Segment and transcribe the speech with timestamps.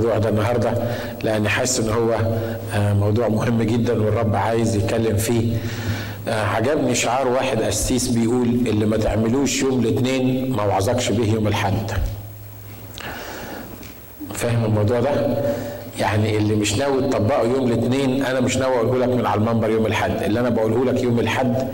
[0.00, 0.72] الموضوع ده النهارده
[1.22, 2.16] لأني حاسس إن هو
[2.94, 5.56] موضوع مهم جدا والرب عايز يتكلم فيه.
[6.28, 11.90] عجبني شعار واحد قسيس بيقول اللي ما تعملوش يوم الاثنين ما وعظكش به يوم الحد
[14.34, 15.10] فاهم الموضوع ده؟
[15.98, 19.70] يعني اللي مش ناوي تطبقه يوم الاثنين أنا مش ناوي أقوله لك من على المنبر
[19.70, 21.68] يوم الحد اللي أنا بقوله لك يوم الحد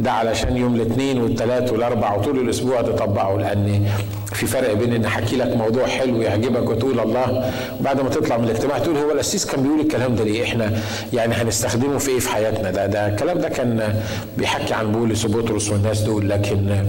[0.00, 3.86] ده علشان يوم الاثنين والثلاث والاربع وطول الأسبوع تطبقه لأن
[4.32, 7.50] في فرق بين إن أحكي لك موضوع حلو يعجبك وتقول الله
[7.80, 10.72] وبعد ما تطلع من الاجتماع تقول هو القسيس كان بيقول الكلام ده ليه؟ إحنا
[11.12, 14.00] يعني هنستخدمه في إيه في حياتنا؟ ده ده الكلام ده كان
[14.38, 16.84] بيحكي عن بولس وبطرس والناس دول لكن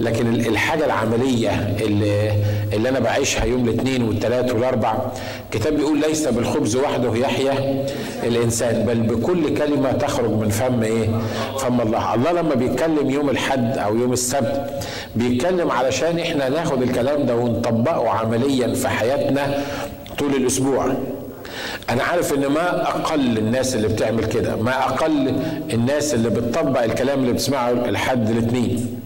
[0.00, 2.32] لكن الحاجة العملية اللي
[2.72, 4.94] اللي أنا بعيشها يوم الاثنين والثلاث والأربع
[5.44, 7.84] الكتاب بيقول ليس بالخبز وحده يحيا
[8.22, 11.08] الإنسان بل بكل كلمة تخرج من فم إيه؟
[11.58, 11.98] فم الله.
[12.22, 14.70] الله لما بيتكلم يوم الحد أو يوم السبت
[15.16, 19.62] بيتكلم علشان إحنا ناخد الكلام ده ونطبقه عمليا في حياتنا
[20.18, 20.92] طول الأسبوع.
[21.90, 25.34] أنا عارف إن ما أقل الناس اللي بتعمل كده ما أقل
[25.72, 29.00] الناس اللي بتطبق الكلام اللي بتسمعه الحد الاثنين.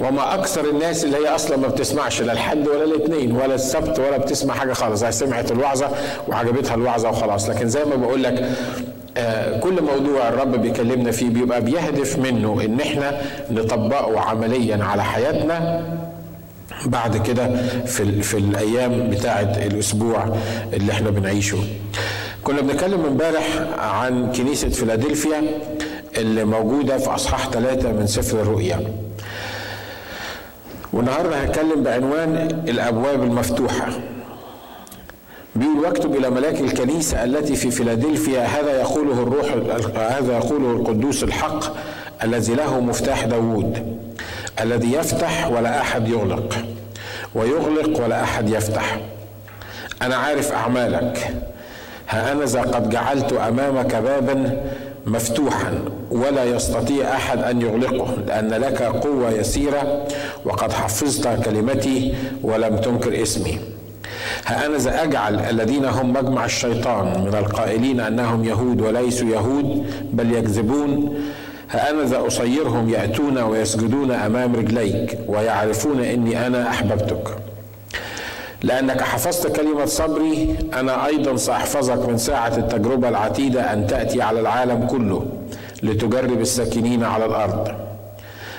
[0.00, 4.16] وما أكثر الناس اللي هي أصلا ما بتسمعش لا الحد ولا الاثنين ولا السبت ولا
[4.16, 5.02] بتسمع حاجة خالص.
[5.02, 5.88] هي سمعت الوعظة
[6.28, 7.48] وعجبتها الوعظة وخلاص.
[7.48, 8.50] لكن زي ما بقول لك
[9.60, 15.82] كل موضوع الرب بيكلمنا فيه بيبقى بيهدف منه إن إحنا نطبقه عمليا على حياتنا.
[16.86, 17.48] بعد كده
[17.86, 20.36] في في الأيام بتاعه الأسبوع
[20.72, 21.58] اللي إحنا بنعيشه.
[22.44, 23.44] كنا بنتكلم امبارح
[23.78, 25.42] عن كنيسة فيلادلفيا
[26.16, 28.80] اللي موجودة في أصحاح ثلاثة من سفر الرؤيا.
[30.92, 32.34] والنهاردة هتكلم بعنوان
[32.68, 33.88] الأبواب المفتوحة.
[35.56, 39.46] بيقول واكتب إلى ملاك الكنيسة التي في فيلادلفيا هذا يقوله الروح
[39.96, 41.64] هذا يقوله القدوس الحق
[42.24, 44.00] الذي له مفتاح داوود
[44.60, 46.54] الذي يفتح ولا أحد يغلق
[47.34, 49.00] ويغلق ولا أحد يفتح.
[50.02, 51.34] أنا عارف أعمالك.
[52.08, 54.62] ها أنا قد جعلت أمامك بابا
[55.06, 55.78] مفتوحا
[56.10, 60.06] ولا يستطيع أحد أن يغلقه لأن لك قوة يسيرة
[60.44, 63.58] وقد حفظت كلمتي ولم تنكر اسمي.
[64.46, 70.32] ها أنا ذا أجعل الذين هم مجمع الشيطان من القائلين أنهم يهود وليسوا يهود بل
[70.32, 71.20] يكذبون.
[71.70, 77.36] ها أنا ذا أصيرهم يأتون ويسجدون أمام رجليك ويعرفون إني أنا أحببتك.
[78.62, 84.86] لأنك حفظت كلمة صبري أنا أيضا سأحفظك من ساعة التجربة العتيدة أن تأتي على العالم
[84.86, 85.26] كله
[85.82, 87.68] لتجرب الساكنين على الأرض.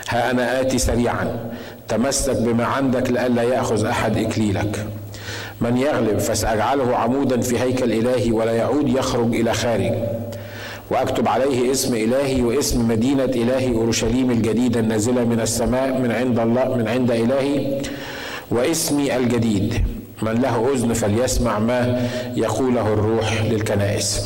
[0.10, 1.50] ها أنا آتي سريعا.
[1.88, 4.86] تمسك بما عندك لئلا يأخذ أحد إكليلك.
[5.62, 9.94] من يغلب فسأجعله عمودا في هيكل إلهي ولا يعود يخرج إلى خارج.
[10.92, 16.76] وأكتب عليه اسم إلهي واسم مدينة إلهي أورشليم الجديدة النازلة من السماء من عند الله
[16.76, 17.82] من عند إلهي
[18.52, 19.86] واسمي الجديد.
[20.22, 24.22] من له أذن فليسمع ما يقوله الروح للكنائس.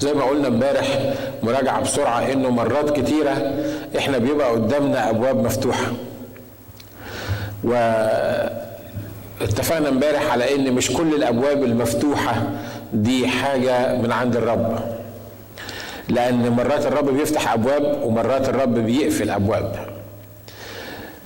[0.00, 3.52] زي ما قلنا امبارح مراجعة بسرعة إنه مرات كتيرة
[3.98, 5.92] إحنا بيبقى قدامنا أبواب مفتوحة.
[7.64, 7.72] و
[9.42, 12.42] اتفقنا امبارح على ان مش كل الابواب المفتوحة
[12.92, 14.78] دي حاجة من عند الرب.
[16.08, 19.76] لأن مرات الرب بيفتح ابواب ومرات الرب بيقفل ابواب.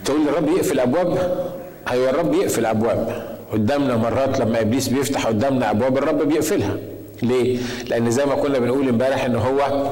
[0.04, 1.18] تقول الرب يقفل ابواب؟
[1.90, 3.22] أيوه الرب يقفل ابواب.
[3.52, 6.76] قدامنا مرات لما ابليس بيفتح قدامنا ابواب الرب بيقفلها.
[7.22, 9.90] ليه؟ لأن زي ما كنا بنقول امبارح إن هو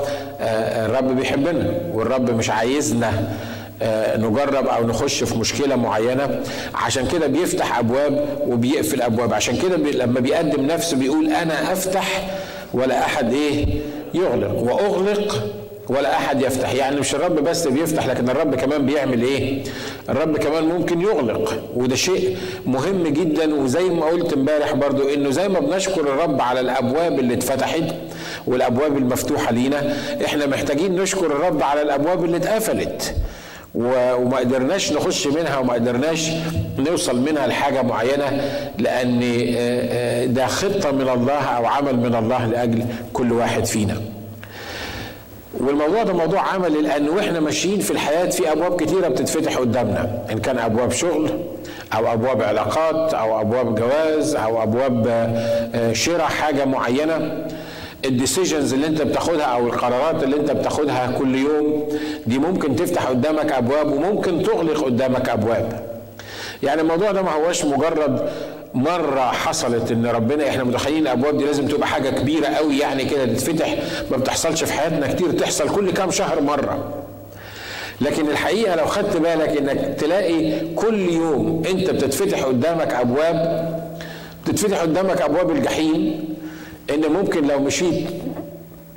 [0.86, 3.12] الرب بيحبنا والرب مش عايزنا.
[4.16, 6.40] نجرب أو نخش في مشكلة معينة.
[6.74, 9.34] عشان كده بيفتح أبواب وبيقفل أبواب.
[9.34, 12.28] عشان كده لما بيقدم نفسه بيقول أنا أفتح
[12.74, 13.66] ولا أحد إيه
[14.14, 14.52] يغلق.
[14.62, 15.44] وأغلق
[15.88, 16.74] ولا أحد يفتح.
[16.74, 19.62] يعني مش الرب بس بيفتح لكن الرب كمان بيعمل إيه؟
[20.08, 21.62] الرب كمان ممكن يغلق.
[21.76, 23.54] وده شيء مهم جدا.
[23.54, 27.82] وزي ما قلت امبارح برضو إنه زي ما بنشكر الرب على الأبواب اللي اتفتحت
[28.46, 33.14] والأبواب المفتوحة لينا إحنا محتاجين نشكر الرب على الأبواب اللي اتقفلت.
[33.74, 36.30] وما قدرناش نخش منها وما قدرناش
[36.78, 38.42] نوصل منها لحاجة معينة
[38.78, 39.20] لأن
[40.34, 44.00] ده خطة من الله أو عمل من الله لأجل كل واحد فينا.
[45.60, 50.22] والموضوع ده موضوع عملي لأن وإحنا ماشيين في الحياة في أبواب كتيرة بتتفتح قدامنا.
[50.32, 51.30] إن كان أبواب شغل
[51.96, 55.06] أو أبواب علاقات أو أبواب جواز أو أبواب
[55.92, 57.46] شراء حاجة معينة.
[58.08, 61.88] الديسيجنز اللي انت بتاخدها أو القرارات اللي انت بتاخدها كل يوم
[62.26, 65.88] دي ممكن تفتح قدامك ابواب وممكن تغلق قدامك ابواب.
[66.62, 68.28] يعني الموضوع ده ما هوش مجرد
[68.74, 73.24] مرة حصلت إن ربنا إحنا متخيلين الأبواب دي لازم تبقى حاجة كبيرة قوي يعني كده
[73.26, 73.74] تتفتح
[74.10, 76.94] ما بتحصلش في حياتنا كتير تحصل كل كام شهر مرة.
[78.00, 83.68] لكن الحقيقة لو خدت بالك إنك تلاقي كل يوم أنت بتتفتح قدامك أبواب
[84.46, 86.24] وتتفتح قدامك أبواب الجحيم
[86.94, 88.06] إن ممكن لو مشيت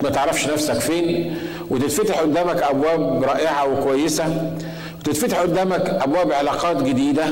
[0.04, 1.36] ما تعرفش نفسك فين
[1.70, 4.54] وتتفتح قدامك أبواب رائعة وكويسة
[5.00, 7.26] وتتفتح قدامك أبواب علاقات جديدة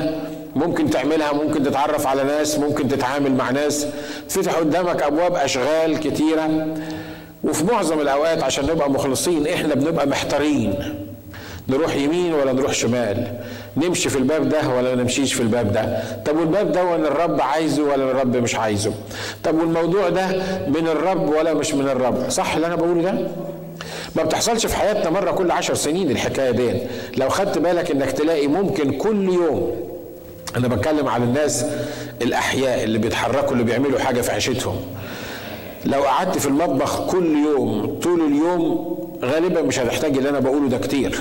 [0.56, 3.86] ممكن تعملها ممكن تتعرف على ناس ممكن تتعامل مع ناس
[4.28, 6.66] تفتح قدامك أبواب أشغال كتيرة.
[7.44, 10.74] وفي معظم الأوقات عشان نبقى مخلصين إحنا بنبقى محتارين.
[11.70, 13.32] نروح يمين ولا نروح شمال؟
[13.76, 17.82] نمشي في الباب ده ولا نمشيش في الباب ده؟ طب والباب ده ولا الرب عايزه
[17.82, 18.92] ولا الرب مش عايزه؟
[19.44, 20.26] طب والموضوع ده
[20.68, 23.14] من الرب ولا مش من الرب؟ صح اللي أنا بقوله ده؟
[24.16, 26.72] ما بتحصلش في حياتنا مرة كل عشر سنين الحكاية دي.
[27.16, 29.70] لو خدت بالك إنك تلاقي ممكن كل يوم
[30.56, 31.64] أنا بتكلم على الناس
[32.22, 34.76] الأحياء اللي بيتحركوا اللي بيعملوا حاجة في عيشتهم.
[35.84, 40.78] لو قعدت في المطبخ كل يوم طول اليوم غالبا مش هتحتاج اللي أنا بقوله ده
[40.78, 41.20] كتير.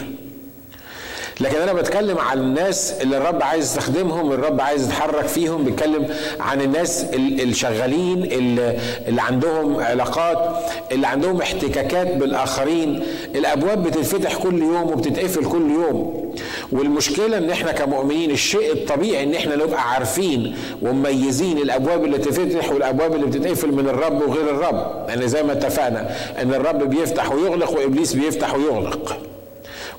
[1.41, 6.07] لكن أنا بتكلم عن الناس اللي الرب عايز يستخدمهم الرب عايز يتحرك فيهم بيتكلم
[6.39, 8.23] عن الناس الشغالين
[9.07, 10.55] اللي عندهم علاقات
[10.91, 13.03] اللي عندهم احتكاكات بالآخرين.
[13.35, 16.29] الأبواب بتتفتح كل يوم وبتتقفل كل يوم.
[16.71, 23.15] والمشكلة إن إحنا كمؤمنين الشيء الطبيعي إن إحنا نبقى عارفين ومميزين الأبواب اللي تفتح والأبواب
[23.15, 24.75] اللي بتتقفل من الرب وغير الرب.
[24.75, 26.09] لأن يعني زي ما اتفقنا
[26.41, 29.17] إن الرب بيفتح ويغلق وإبليس بيفتح ويغلق.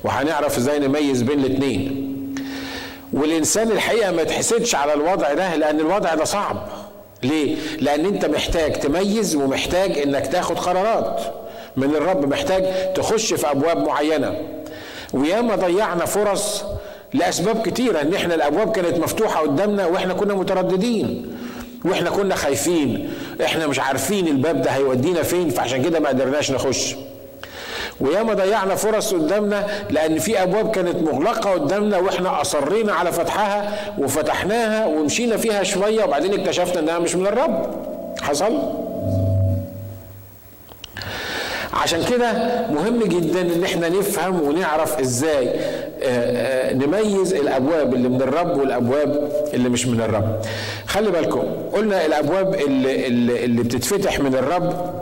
[0.03, 2.07] وهنعرف إزاي نميز بين الاثنين
[3.13, 6.67] والإنسان الحقيقة ما تحسدش على الوضع ده لأن الوضع ده صعب.
[7.23, 11.21] ليه؟ لأن أنت محتاج تميز ومحتاج إنك تاخد قرارات.
[11.77, 14.35] من الرب محتاج تخش في أبواب معينة.
[15.13, 16.63] وياما ضيعنا فرص
[17.13, 21.37] لأسباب كتيرة إن إحنا الأبواب كانت مفتوحة قدامنا وإحنا كنا مترددين
[21.85, 23.13] وإحنا كنا خايفين
[23.43, 26.95] إحنا مش عارفين الباب ده هيودينا فين فعشان كده ما قدرناش نخش.
[28.01, 34.85] وياما ضيعنا فرص قدامنا لأن في أبواب كانت مغلقة قدامنا وإحنا أصرينا على فتحها وفتحناها
[34.85, 37.75] ومشينا فيها شوية وبعدين اكتشفنا إنها مش من الرب.
[38.21, 38.59] حصل؟
[41.73, 42.33] عشان كده
[42.71, 45.59] مهم جدا إن إحنا نفهم ونعرف إزاي آه،
[46.03, 50.39] آه، نميز الأبواب اللي من الرب والأبواب اللي مش من الرب.
[50.87, 51.43] خلي بالكم
[51.73, 53.07] قلنا الأبواب اللي,
[53.45, 54.93] اللي بتتفتح من الرب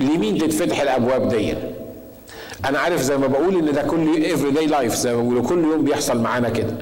[0.00, 1.54] لمين تتفتح الأبواب دي
[2.64, 5.84] أنا عارف زي ما بقول إن ده كل everyday life زي ما بقول كل يوم
[5.84, 6.74] بيحصل معانا كده.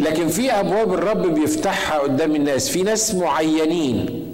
[0.00, 2.68] لكن في أبواب الرب بيفتحها قدام الناس.
[2.68, 4.24] في ناس معينين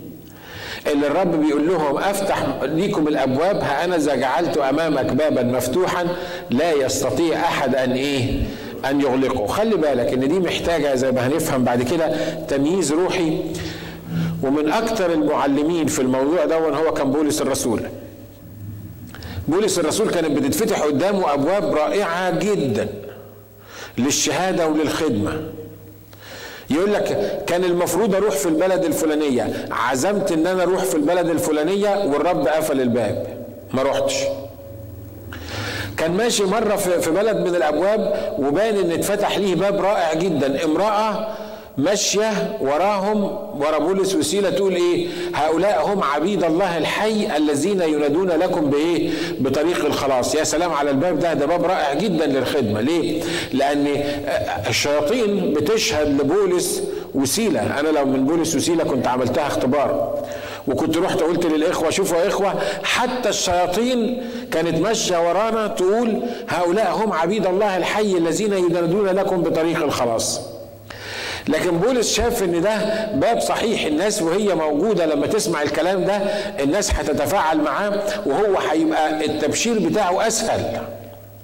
[0.92, 6.06] اللي الرب بيقول لهم أفتح ليكم الأبواب أنا جعلت أمامك بابا مفتوحا
[6.50, 8.42] لا يستطيع أحد أن إيه؟
[8.90, 9.46] أن يغلقه.
[9.46, 12.12] خلي بالك إن دي محتاجة زي ما هنفهم بعد كده
[12.48, 13.38] تمييز روحي.
[14.42, 17.80] ومن أكثر المعلمين في الموضوع ده هو كان بولس الرسول.
[19.50, 22.88] بولس الرسول كانت بتتفتح قدامه أبواب رائعة جدا
[23.98, 25.42] للشهادة وللخدمة.
[26.70, 31.88] يقول لك كان المفروض أروح في البلد الفلانية عزمت إن أنا أروح في البلد الفلانية
[32.04, 33.26] والرب قفل الباب
[33.74, 34.14] ما رحتش
[35.96, 41.28] كان ماشي مرة في بلد من الأبواب وبان إن اتفتح ليه باب رائع جدا امرأة
[41.78, 43.22] ماشيه وراهم
[43.60, 49.84] ورا بولس وسيلة تقول إيه؟ هؤلاء هم عبيد الله الحي الذين ينادون لكم بإيه؟ بطريق
[49.84, 50.34] الخلاص.
[50.34, 52.80] يا سلام على الباب ده ده باب رائع جدا للخدمة.
[52.80, 53.22] ليه؟
[53.52, 53.86] لأن
[54.68, 56.82] الشياطين بتشهد لبولس
[57.14, 57.80] وسيلة.
[57.80, 60.18] أنا لو من بولس وسيلة كنت عملتها اختبار.
[60.68, 64.22] وكنت رحت قلت للإخوة شوفوا يا إخوة حتى الشياطين
[64.52, 70.40] كانت ماشية ورانا تقول هؤلاء هم عبيد الله الحي الذين ينادون لكم بطريق الخلاص.
[71.48, 73.84] لكن بولس شاف إن ده باب صحيح.
[73.86, 76.16] الناس وهي موجودة لما تسمع الكلام ده
[76.60, 80.78] الناس هتتفاعل معاه وهو هيبقى التبشير بتاعه أسهل.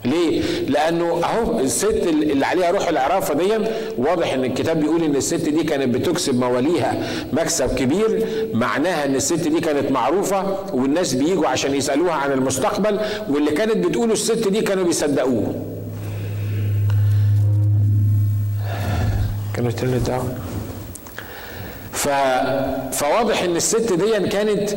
[0.05, 3.53] ليه؟ لأنه أهو الست اللي عليها روح العرافة دي
[3.99, 6.95] واضح إن الكتاب بيقول إن الست دي كانت بتكسب مواليها
[7.33, 8.27] مكسب كبير.
[8.53, 12.99] معناها إن الست دي كانت معروفة والناس بيجوا عشان يسألوها عن المستقبل
[13.31, 15.55] واللي كانت بتقوله الست دي كانوا بيصدقوه.
[19.57, 20.39] كانوا turn down
[21.93, 22.09] ف...
[22.93, 24.71] فواضح إن الست دي كانت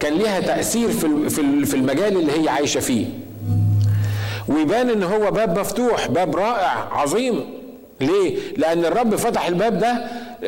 [0.00, 1.28] كان ليها تأثير في
[1.66, 3.06] في المجال اللي هي عايشة فيه.
[4.48, 7.44] ويبان إن هو باب مفتوح باب رائع عظيم.
[8.00, 9.90] ليه لأن الرب فتح الباب ده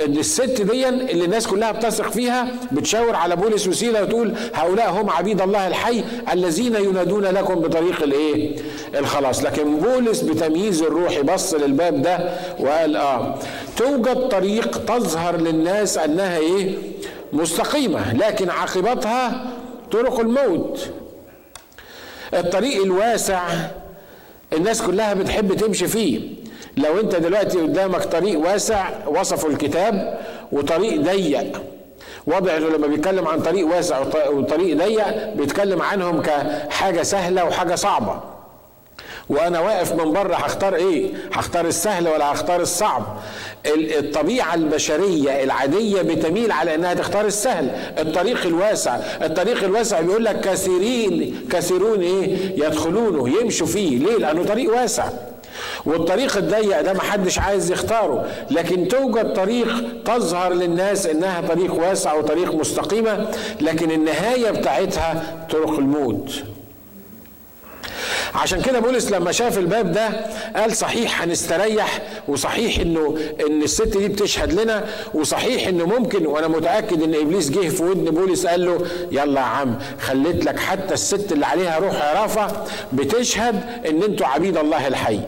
[0.05, 5.11] إن الست دي اللي الناس كلها بتثق فيها بتشاور على بولس وسيله وتقول هؤلاء هم
[5.11, 8.57] عبيد الله الحي الذين ينادون لكم بطريق الإيه؟
[8.99, 13.38] الخلاص لكن بولس بتمييز الروح بص للباب ده وقال آه
[13.76, 16.75] توجد طريق تظهر للناس أنها إيه؟
[17.33, 19.47] مستقيمة لكن عاقبتها
[19.90, 20.88] طرق الموت
[22.35, 23.49] الطريق الواسع
[24.52, 26.21] الناس كلها بتحب تمشي فيه
[26.78, 30.18] لو انت دلوقتي قدامك طريق واسع وصفه الكتاب
[30.52, 31.62] وطريق ضيق.
[32.26, 33.99] واضح انه لما بيتكلم عن طريق واسع
[34.30, 38.20] وطريق ضيق بيتكلم عنهم كحاجة سهلة وحاجة صعبة.
[39.28, 43.02] وأنا واقف من بره هختار إيه؟ هختار السهل ولا هختار الصعب؟
[43.66, 47.70] الطبيعة البشرية العادية بتميل على إنها تختار السهل.
[47.99, 53.99] الطريق الواسع الطريق الواسع بيقول لك كثيرين كثيرون إيه؟ يدخلونه يمشوا فيه.
[53.99, 55.08] ليه؟ لأنه طريق واسع.
[55.87, 59.69] والطريق الضيق ده محدش عايز يختاره لكن توجد طريق
[60.05, 63.27] تظهر للناس إنها طريق واسع وطريق مستقيمة
[63.61, 66.33] لكن النهاية بتاعتها طرق الموت.
[68.35, 70.09] عشان كده بولس لما شاف الباب ده
[70.57, 73.17] قال صحيح هنستريح وصحيح إنه
[73.49, 74.85] إن الست دي بتشهد لنا
[75.15, 79.47] وصحيح إنه ممكن وأنا متأكد إن إبليس جه في ودن بولس قال له يلا يا
[79.47, 85.21] عم خليت لك حتى الست اللي عليها روح عرافة بتشهد إن أنتوا عبيد الله الحي.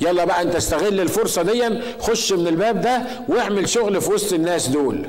[0.00, 4.68] يلا بقى انت استغل الفرصة دي خش من الباب ده واعمل شغل في وسط الناس
[4.68, 5.06] دول.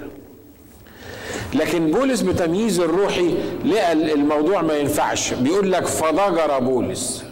[1.53, 5.33] لكن بولس بتمييز الروحي لقى الموضوع ما ينفعش.
[5.33, 7.23] بيقول لك فضجر بولس.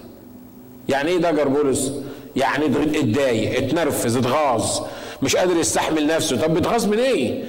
[0.89, 1.91] يعني إيه ضجر بولس؟
[2.36, 4.79] يعني اتضايق اتنرفز اتغاظ
[5.22, 6.38] مش قادر يستحمل نفسه.
[6.41, 7.43] طب بتغاظ من إيه؟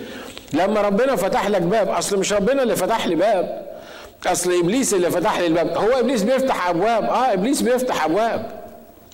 [0.53, 3.67] لما ربنا فتح لك باب اصل مش ربنا اللي فتح لي باب
[4.27, 5.77] اصل ابليس اللي فتح لي الباب.
[5.77, 7.05] هو ابليس بيفتح ابواب.
[7.05, 8.64] آه ابليس بيفتح ابواب.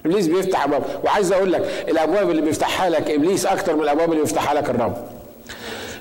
[0.06, 0.82] إبليس بيفتح أبواب.
[1.04, 4.96] وعايز أقول لك الأبواب اللي بيفتحها لك إبليس أكتر من الأبواب اللي بيفتحها لك الرب.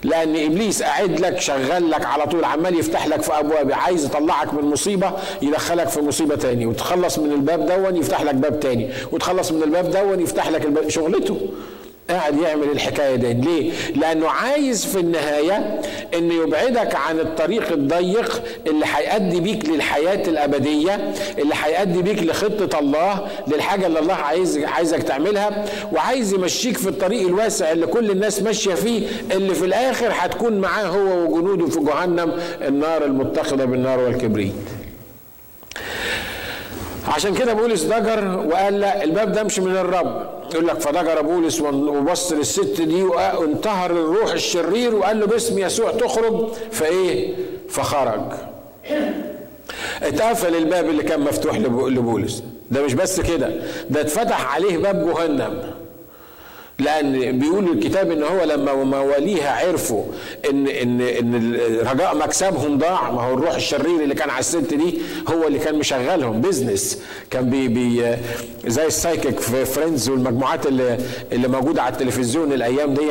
[0.03, 4.53] لأن إبليس قاعد لك شغال لك على طول عمال يفتح لك في ابواب عايز يطلعك
[4.53, 6.65] من مصيبة يدخلك في مصيبة تاني.
[6.65, 8.89] وتخلص من الباب دون يفتح لك باب تاني.
[9.11, 10.89] وتخلص من الباب دون يفتح لك الباب.
[10.89, 11.37] شغلته
[12.09, 13.33] قاعد يعمل الحكاية دي.
[13.33, 15.81] ليه؟ لأنه عايز في النهاية
[16.17, 23.27] إنه يبعدك عن الطريق الضيق اللي هيؤدي بيك للحياة الأبدية اللي هيؤدي بيك لخطة الله
[23.47, 28.73] للحاجة اللي الله عايز عايزك تعملها وعايز يمشيك في الطريق الواسع اللي كل الناس ماشية
[28.73, 32.33] فيه اللي في الآخر هتكون معاه هو وجنوده في جهنم
[32.67, 34.53] النار المتخذة بالنار والكبريت.
[37.09, 40.29] عشان كده بولس ضجر وقال لا الباب ده مش من الرب.
[40.53, 46.47] يقول لك فضجر بولس وبص للست دي وانتهر الروح الشرير وقال له باسم يسوع تخرج
[46.71, 47.33] فإيه؟
[47.69, 48.21] فخرج.
[50.03, 52.43] اتقفل الباب اللي كان مفتوح لبولس.
[52.71, 53.49] ده مش بس كده
[53.89, 55.63] ده اتفتح عليه باب جهنم.
[56.79, 60.03] لأن بيقول الكتاب إن هو لما مواليها عرفوا
[60.49, 61.57] ان ان إن
[61.91, 63.11] رجاء مكسبهم ضاع.
[63.11, 66.41] ما هو الروح الشرير اللي كان على الست دي هو اللي كان مشغلهم.
[66.41, 68.15] business كان بي بي
[68.67, 70.97] زي ال psychic في friends والمجموعات اللي
[71.31, 73.09] اللي موجودة على التلفزيون الأيام دي.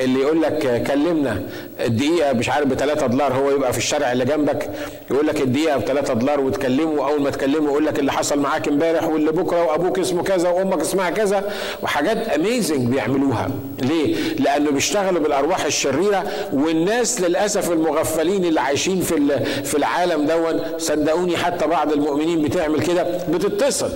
[0.00, 1.42] اللي يقول لك كلمنا.
[1.80, 4.70] الدقيقة مش عارف ب 3 دولار هو يبقى في الشارع اللي جنبك.
[5.10, 7.08] يقول لك الدقيقة ب 3 دولار وتكلمه.
[7.10, 10.80] أول ما تكلمه يقول لك اللي حصل معاك امبارح واللي بكرة وأبوك اسمه كذا وأمك
[10.80, 11.52] اسمها كذا.
[11.82, 13.50] وحاجات اميزنج بيعملوها
[13.82, 21.36] ليه لأنه بيشتغلوا بالأرواح الشريرة والناس للأسف المغفلين اللي عايشين في في العالم دون صدقوني
[21.36, 23.90] حتى بعض المؤمنين بتعمل كده بتتصل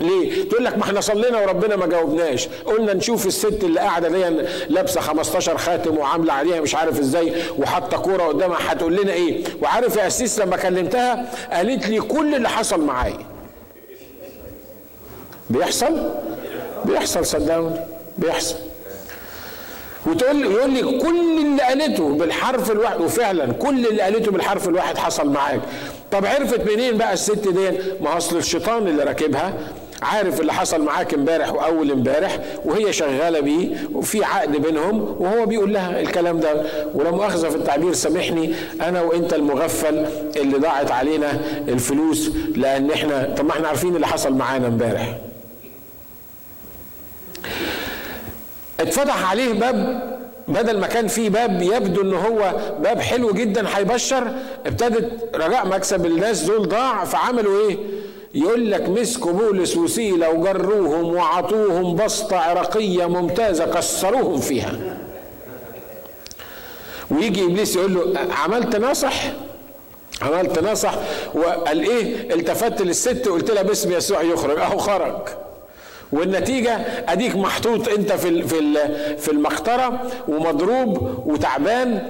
[0.00, 4.46] ليه؟ تقول لك ما إحنا صلينا وربنا ما جاوبناش، قلنا نشوف الست اللي قاعدة دي
[4.68, 9.96] لابسة 15 خاتم وعاملة عليها مش عارف إزاي وحاطة كورة قدامها هتقول لنا إيه؟ وعارف
[9.96, 13.18] يا اسيس لما كلمتها قالت لي كل اللي حصل معايا.
[15.50, 16.10] بيحصل؟
[16.84, 17.80] بيحصل صدقوني
[18.18, 18.56] بيحصل.
[20.06, 25.30] وتقول يقول لي كل اللي قالته بالحرف الواحد وفعلا كل اللي قالته بالحرف الواحد حصل
[25.30, 25.60] معاك.
[26.10, 29.54] طب عرفت منين بقى الست دي ما أصل الشيطان اللي راكبها
[30.02, 35.72] عارف اللي حصل معاك امبارح وأول امبارح وهي شغالة بيه وفي عقد بينهم وهو بيقول
[35.74, 36.62] لها الكلام ده.
[36.94, 43.44] ولا مؤاخذه في التعبير سامحني أنا وأنت المغفل اللي ضاعت علينا الفلوس لأن إحنا طب
[43.44, 45.16] ما إحنا عارفين اللي حصل معانا امبارح.
[48.80, 50.10] اتفتح عليه باب
[50.48, 54.30] بدل ما كان في باب يبدو إن هو باب حلو جدا هيبشر
[54.66, 57.78] ابتدت رجاء مكسب الناس دول ضاع فعملوا إيه؟
[58.34, 64.72] يقول لك مسكوا بولس وسيلة وجروهم وعطوهم بسطة عراقية ممتازة كسروهم فيها.
[67.10, 69.14] ويجي إبليس يقول له عملت نصح
[70.22, 70.94] عملت نصح
[71.34, 74.58] وقال إيه؟ التفت للست قلت لها باسم يسوع يخرج.
[74.58, 75.16] أهو خرج.
[76.12, 76.76] والنتيجة
[77.08, 78.28] أديك محطوط أنت في
[79.18, 82.08] في المقطرة ومضروب وتعبان.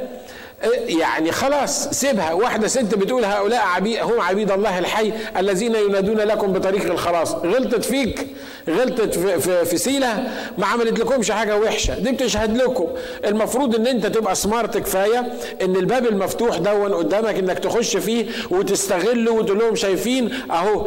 [0.87, 2.33] يعني خلاص سيبها.
[2.33, 7.35] واحدة ست بتقول هؤلاء عبيد هم عبيد الله الحي الذين ينادون لكم بطريق الخلاص.
[7.35, 8.27] غلطت فيك
[8.69, 11.99] غلطت في, في, في سيلة ما عملت لكمش حاجة وحشة.
[11.99, 12.87] دي بتشهد لكم.
[13.25, 19.33] المفروض إن أنت تبقى سمارت كفاية إن الباب المفتوح دون قدامك إنك تخش فيه وتستغله
[19.33, 20.87] وتقول لهم شايفين أهو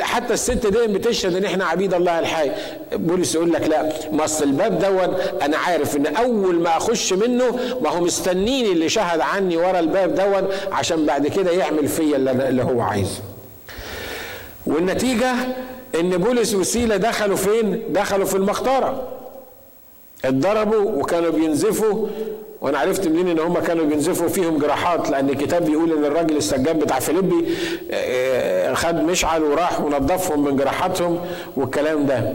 [0.00, 2.50] حتى الست دي بتشهد إن إحنا عبيد الله الحي.
[2.92, 7.90] بولس يقول لك لا ما الباب دون أنا عارف إن أول ما أخش منه ما
[7.90, 12.62] هو مستنيني اللي شهد يبعد عني ورا الباب دون عشان بعد كده يعمل فيا اللي
[12.62, 13.20] هو عايزه.
[14.66, 15.32] والنتيجة
[16.00, 19.08] إن بولس وسيلة دخلوا فين؟ دخلوا في المختارة.
[20.24, 22.06] اتضربوا وكانوا بينزفوا
[22.60, 26.78] وأنا عرفت منين إن هم كانوا بينزفوا فيهم جراحات لأن الكتاب بيقول إن الراجل السجان
[26.78, 27.44] بتاع فيليبي
[27.90, 31.20] آه، خد مشعل وراح ونظفهم من جراحاتهم
[31.56, 32.32] والكلام ده.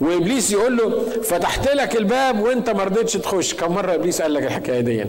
[0.00, 3.54] وإبليس يقول له فتحت لك الباب وأنت ما رضيتش تخش.
[3.54, 5.04] كم مرة إبليس قال لك الحكاية دي؟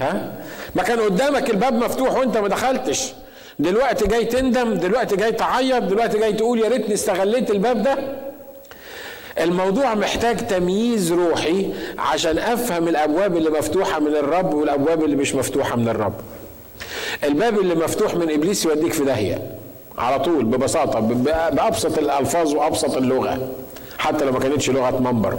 [0.00, 0.32] ها؟
[0.74, 3.12] ما كان قدامك الباب مفتوح وانت ما دخلتش.
[3.58, 7.98] دلوقتي جاي تندم دلوقتي جاي تعيط دلوقتي جاي تقول يا ريتني استغليت الباب ده.
[9.40, 15.76] الموضوع محتاج تمييز روحي عشان أفهم الأبواب اللي مفتوحة من الرب والأبواب اللي مش مفتوحة
[15.76, 16.14] من الرب.
[17.24, 19.50] الباب اللي مفتوح من إبليس يوديك في داهية.
[19.98, 21.00] على طول ببساطة
[21.50, 23.48] بأبسط الألفاظ وأبسط اللغة.
[23.98, 25.38] حتى لو ما كانتش لغة منبر.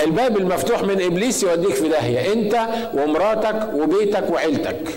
[0.00, 4.88] الباب المفتوح من إبليس يوديك في داهية أنت ومراتك وبيتك وعيلتك.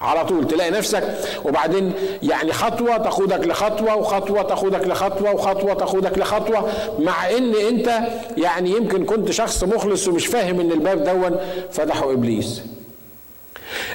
[0.00, 1.04] على طول تلاقي نفسك
[1.44, 6.68] وبعدين يعني خطوة تاخدك لخطوة وخطوة تاخدك لخطوة وخطوة تاخدك لخطوة
[6.98, 7.98] مع إن أنت
[8.36, 11.36] يعني يمكن كنت شخص مخلص ومش فاهم إن الباب دون
[11.72, 12.62] فتحه إبليس.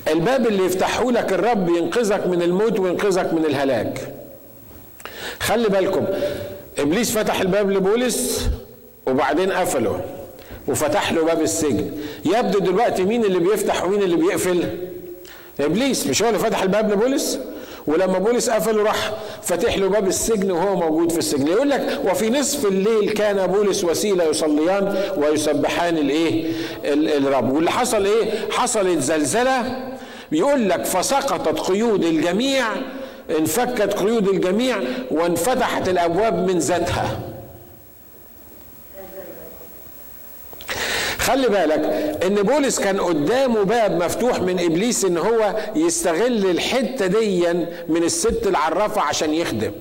[0.08, 4.14] الباب اللي يفتحه لك الرب ينقذك من الموت وينقذك من الهلاك.
[5.40, 6.06] خلي بالكم
[6.80, 8.48] إبليس فتح الباب لبولس
[9.08, 10.02] وبعدين قفله.
[10.68, 11.92] وفتح له باب السجن.
[12.26, 14.64] يبدو دلوقتي مين اللي بيفتح ومين اللي بيقفل؟
[15.60, 16.08] إبليس.
[16.08, 17.40] مش هو اللي فتح الباب لبولس؟
[17.88, 19.12] ولما بولس قفله راح
[19.44, 21.48] فاتح له باب السجن وهو موجود في السجن.
[21.48, 26.52] يقول لك وفي نصف الليل كان بولس وسيلة يصليان ويسبحان الإيه؟
[26.86, 27.54] الرب.
[27.54, 29.84] واللي حصل إيه؟ حصلت زلزلة.
[30.32, 32.66] بيقول لك فسقطت قيود الجميع
[33.40, 34.78] انفكت قيود الجميع
[35.12, 37.20] وانفتحت الأبواب من ذاتها.
[41.28, 41.82] خلي بالك
[42.26, 48.48] إن بولس كان قدامه باب مفتوح من إبليس إن هو يستغل الحتة ديا من الست
[48.48, 49.72] العرافة عشان يخدم.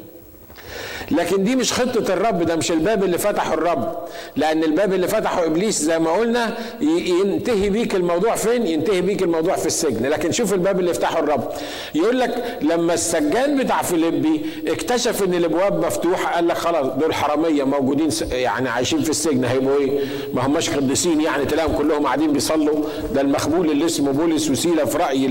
[1.11, 3.97] لكن دي مش خطة الرب ده مش الباب اللي فتحه الرب.
[4.37, 9.57] لأن الباب اللي فتحه إبليس زي ما قلنا ينتهي بيك الموضوع فين؟ ينتهي بيك الموضوع
[9.57, 10.07] في السجن.
[10.07, 11.49] لكن شوف الباب اللي يفتحه الرب.
[11.95, 17.65] يقول لك لما السجان بتاع فيليبي اكتشف إن الأبواب مفتوحة قال لك خلاص دول حرامية
[17.65, 19.99] موجودين يعني عايشين في السجن هيبقوا إيه؟
[20.35, 22.85] ما هماش قديسين يعني تلاقيهم كلهم قاعدين بيصلوا.
[23.15, 25.27] ده المخبول اللي اسمه بولس وسيله في رأي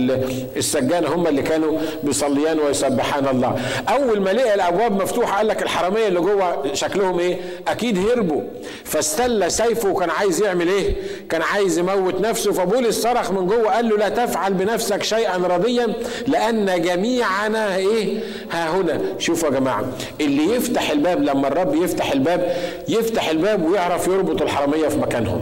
[0.57, 3.55] السجان هم اللي كانوا بيصليان ويسبحان الله.
[3.89, 8.41] أول ما لقى الأبواب مفتوحة قال لك الحرامية اللي جوه شكلهم إيه؟ أكيد هربوا.
[8.83, 10.95] فاستل سيفه وكان عايز يعمل إيه؟
[11.29, 12.51] كان عايز يموت نفسه.
[12.51, 15.93] فبولس صرخ من جوه قال له لا تفعل بنفسك شيئا رضيا
[16.27, 18.19] لأن جميعنا إيه؟
[18.51, 19.01] ها هنا.
[19.19, 19.85] شوفوا يا جماعة
[20.21, 22.55] اللي يفتح الباب لما الرب يفتح الباب
[22.87, 25.41] يفتح الباب ويعرف يربط الحرامية في مكانهم.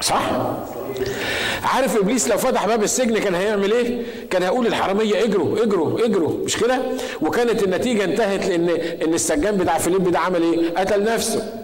[0.00, 0.30] صح؟
[1.62, 6.32] عارف إبليس لو فتح باب السجن كان هيعمل إيه؟ كان هيقول الحراميه اجروا اجروا اجروا
[6.44, 6.78] مش كده؟
[7.22, 8.68] وكانت النتيجة انتهت لأن
[9.06, 11.60] إن السجان بتاع فيليب ده عمل إيه؟ قتل نفسه.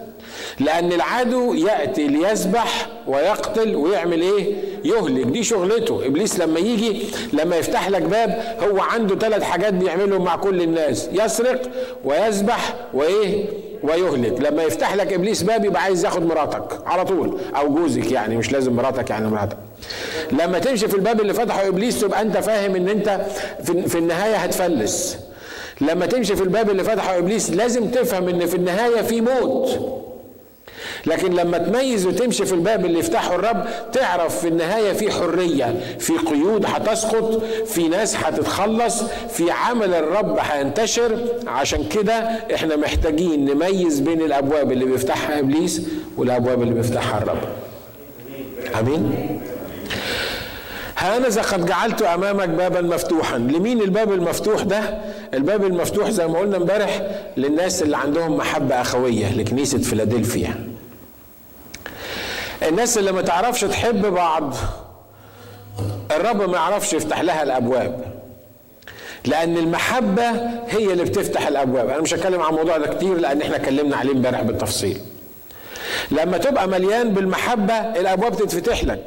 [0.59, 5.25] لأن العدو يأتي ليذبح ويقتل ويعمل إيه؟ يهلك.
[5.25, 6.05] دي شغلته.
[6.05, 11.09] إبليس لما يجي لما يفتح لك باب هو عنده ثلاث حاجات بيعملهم مع كل الناس.
[11.13, 11.61] يسرق
[12.05, 13.45] ويذبح وإيه؟
[13.83, 14.39] ويهلك.
[14.41, 17.37] لما يفتح لك إبليس باب يبقى عايز ياخد مراتك على طول.
[17.55, 19.57] أو جوزك يعني مش لازم مراتك يعني مراتك.
[20.31, 23.21] لما تمشي في الباب اللي فتحه إبليس تبقى أنت فاهم إن أنت
[23.63, 25.17] في النهاية هتفلس.
[25.81, 29.79] لما تمشي في الباب اللي فتحه إبليس لازم تفهم إن في النهاية في موت.
[31.05, 36.13] لكن لما تميز وتمشي في الباب اللي يفتحه الرب تعرف في النهاية في حرية في
[36.17, 41.17] قيود هتسقط في ناس هتتخلص في عمل الرب هينتشر.
[41.47, 42.13] عشان كده
[42.55, 45.81] إحنا محتاجين نميز بين الأبواب اللي بيفتحها إبليس
[46.17, 47.37] والأبواب اللي بيفتحها الرب.
[48.79, 49.39] آمين؟
[50.97, 53.37] هانذا قد جعلت أمامك بابا مفتوحا.
[53.37, 54.81] لمين الباب المفتوح ده؟
[55.33, 57.01] الباب المفتوح زي ما قلنا امبارح
[57.37, 60.70] للناس اللي عندهم محبة أخوية لكنيسة فيلادلفيا.
[62.63, 64.53] الناس اللي ما تعرفش تحب بعض
[66.11, 68.21] الرب ما يعرفش يفتح لها الأبواب.
[69.25, 70.29] لأن المحبة
[70.67, 71.89] هي اللي بتفتح الأبواب.
[71.89, 74.97] أنا مش هتكلم عن الموضوع ده كتير لأن إحنا اتكلمنا عليه امبارح بالتفصيل.
[76.11, 79.01] لما تبقى مليان بالمحبة الأبواب تتفتح لك.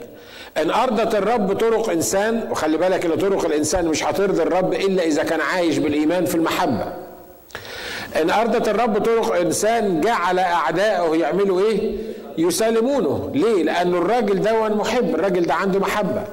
[0.57, 5.23] إن أرضت الرب طرق إنسان وخلي بالك إن طرق الإنسان مش هترضي الرب إلا إذا
[5.23, 6.93] كان عايش بالإيمان في المحبة.
[8.23, 11.97] إن أرضت الرب طرق إنسان جعل أعدائه يعملوا إيه؟
[12.39, 13.31] يسالمونه.
[13.35, 16.25] ليه؟ لأنه الراجل ده محب الراجل ده عنده محبة.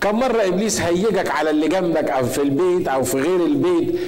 [0.00, 4.00] كم مرة إبليس هيجك على اللي جنبك أو في البيت أو في غير البيت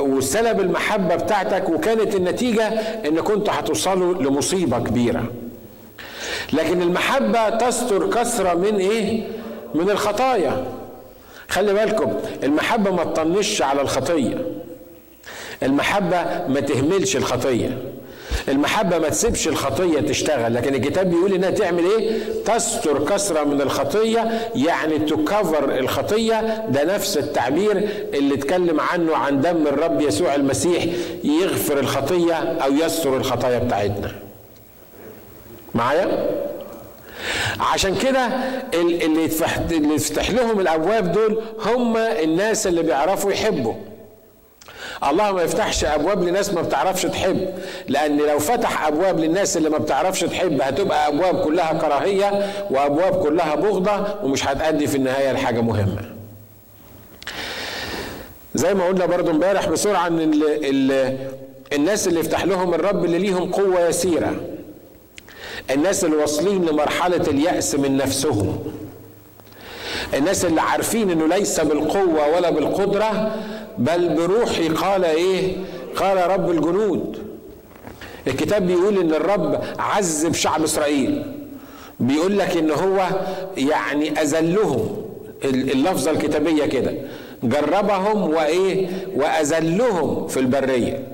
[0.00, 2.68] وسلب المحبة بتاعتك وكانت النتيجة
[3.08, 5.24] إن كنتوا هتوصلوا لمصيبة كبيرة.
[6.52, 9.28] لكن المحبة تستر كثرة من إيه؟
[9.74, 10.64] من الخطايا.
[11.48, 14.46] خلي بالكم المحبة ما تطنش على الخطية.
[15.62, 17.78] المحبة ما تهملش الخطية.
[18.48, 24.50] المحبة ما تسيبش الخطية تشتغل لكن الكتاب بيقول إنها تعمل إيه؟ تستر كسرة من الخطية
[24.54, 26.64] يعني تكفر الخطية.
[26.68, 30.84] ده نفس التعبير اللي اتكلم عنه عن دم الرب يسوع المسيح
[31.24, 34.12] يغفر الخطية أو يستر الخطايا بتاعتنا.
[35.74, 36.30] معايا؟
[37.60, 38.28] عشان كده
[38.74, 43.74] اللي يفتح لهم الأبواب دول هم الناس اللي بيعرفوا يحبوا.
[45.10, 47.48] الله ما يفتحش أبواب لناس ما بتعرفش تحب.
[47.88, 53.54] لأن لو فتح أبواب للناس اللي ما بتعرفش تحب هتبقى أبواب كلها كراهية وأبواب كلها
[53.54, 56.10] بغضة ومش هتأدي في النهاية لحاجة مهمة.
[58.54, 61.16] زي ما قلنا برضو امبارح بسرعة إن ال ال
[61.72, 64.34] الناس اللي يفتح لهم الرب اللي ليهم قوة يسيرة.
[65.70, 68.58] الناس اللي واصلين لمرحلة اليأس من نفسهم.
[70.14, 73.32] الناس اللي عارفين إنه ليس بالقوة ولا بالقدرة
[73.78, 75.56] بل بروحي قال إيه؟
[75.96, 77.18] قال رب الجنود.
[78.26, 81.22] الكتاب بيقول إن الرب عذب شعب إسرائيل.
[82.00, 83.06] بيقول لك إن هو
[83.56, 84.96] يعني أذلهم.
[85.44, 86.94] اللفظة الكتابية كده.
[87.42, 91.13] جربهم وإيه؟ وأذلهم في البرية.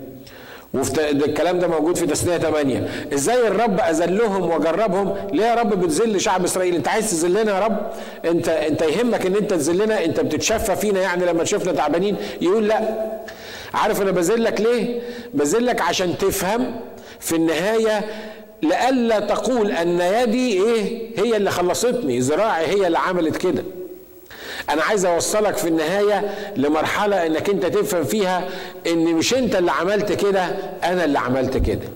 [0.74, 6.44] والكلام ده موجود في تسنية 8 إزاي الرب أذلهم وجربهم؟ ليه يا رب بتذل شعب
[6.44, 7.76] إسرائيل؟ أنت عايز تذلنا يا رب؟
[8.24, 12.16] انت أنت يهمك إن أنت تذلنا أنت بتتشفى فينا يعني لما تشوفنا تعبانين.
[12.40, 12.80] يقول لا.
[13.74, 15.00] عارف أنا بذلك ليه؟
[15.34, 16.74] بذلك عشان تفهم
[17.20, 18.04] في النهاية
[18.62, 23.62] لئلا تقول أن يدي إيه؟ هي اللي خلصتني ذراعي هي اللي عملت كده.
[24.70, 28.48] أنا عايز اوصلك في النهاية لمرحلة انك انت تفهم فيها
[28.86, 30.44] ان مش انت اللي عملت كده
[30.84, 31.88] أنا اللي عملت كده.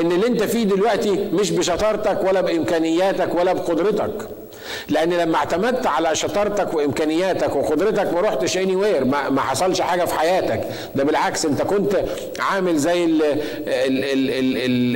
[0.00, 4.28] ان اللي انت فيه دلوقتي مش بشطارتك ولا بامكانياتك ولا بقدرتك.
[4.88, 10.14] لأن لما اعتمدت على شطارتك وامكانياتك وقدرتك ما رحتش اني وير ما, حصلش حاجة في
[10.14, 10.68] حياتك.
[10.94, 12.00] ده بالعكس انت كنت
[12.38, 13.04] عامل زي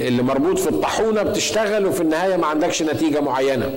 [0.09, 3.71] اللي مربوط في الطاحونة بتشتغل وفي النهاية ما عندكش نتيجة معينة.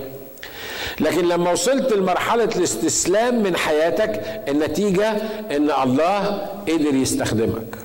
[1.00, 5.10] لكن لما وصلت لمرحلة الاستسلام من حياتك النتيجة
[5.56, 7.76] إن الله قدر يستخدمك.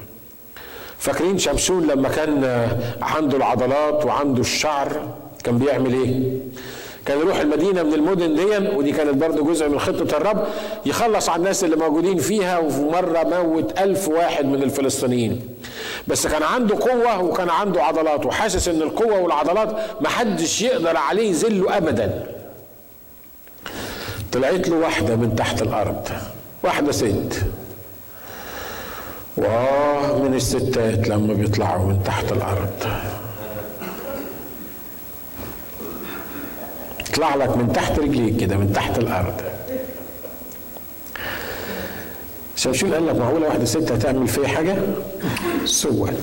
[0.97, 2.67] فاكرين شمشون لما كان
[3.01, 5.07] عنده العضلات وعنده الشعر
[5.43, 6.19] كان بيعمل إيه؟
[7.05, 10.43] كان يروح المدينة من المدن دي ودي كانت برضه جزء من خطة الرب
[10.85, 15.41] يخلص على الناس اللي موجودين فيها وفي مرة موت ألف واحد من الفلسطينيين.
[16.07, 21.77] بس كان عنده قوة وكان عنده عضلات وحاسس إن القوة والعضلات محدش يقدر عليه يذله
[21.77, 22.38] أبداً.
[24.31, 26.07] طلعت له واحدة من تحت الأرض
[26.63, 27.43] واحدة ست.
[29.37, 32.87] واه من الستات لما بيطلعوا من تحت الأرض.
[37.09, 39.41] يطلع لك من تحت رجليك كده من تحت الأرض.
[42.55, 44.77] شمشون قال لك؟ معقولة واحدة ست هتعمل فيا حاجة؟
[45.65, 46.13] سوت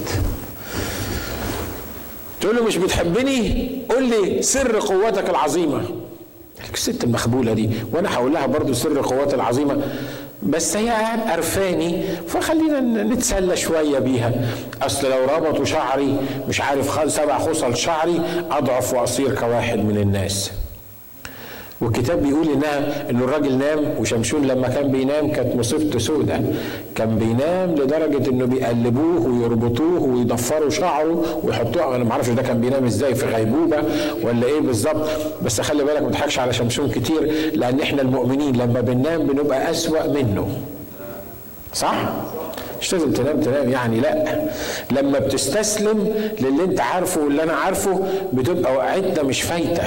[2.41, 6.06] تقول له مش بتحبني؟ قول لي سر قوتك العظيمة.
[6.77, 9.83] الست المخبولة دي وأنا هقول لها برضو سر قوات العظيمة
[10.43, 14.33] بس هي قاعد قرفاني فخلينا نتسلى شوية بيها.
[14.83, 16.17] أصل لو ربطوا شعري
[16.49, 20.51] مش عارف سبع خصل شعري أضعف وأصير كواحد من الناس.
[21.81, 26.41] والكتاب بيقول انها ان الراجل نام وشمشون لما كان بينام كانت مصيبته سودة.
[26.95, 32.85] كان بينام لدرجة إنه بيقلبوه ويربطوه ويضفروا شعره ويحطوه أنا ما أعرفش ده كان بينام
[32.85, 33.77] إزاي في غيبوبة
[34.23, 35.09] ولا إيه بالظبط.
[35.43, 40.07] بس خلي بالك ما تضحكش على شمشون كتير لأن إحنا المؤمنين لما بننام بنبقى أسوأ
[40.07, 40.49] منه.
[41.75, 41.95] صح؟
[42.81, 44.25] مش لازم تنام تنام يعني لأ.
[44.93, 48.01] لما بتستسلم للي أنت عارفه واللي أنا عارفه
[48.33, 49.83] بتبقى وقعتنا مش فايتة.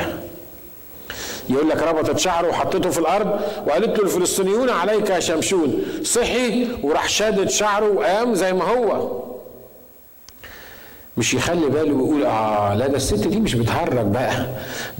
[1.49, 5.83] يقول لك ربطت شعره وحطته في الأرض وقالت له الفلسطينيون عليك يا شمشون.
[6.03, 9.19] صحي وراح شادد شعره وقام زي ما هو.
[11.17, 14.45] مش يخلي باله ويقول آه لا ده الست دي مش بتهرج بقى.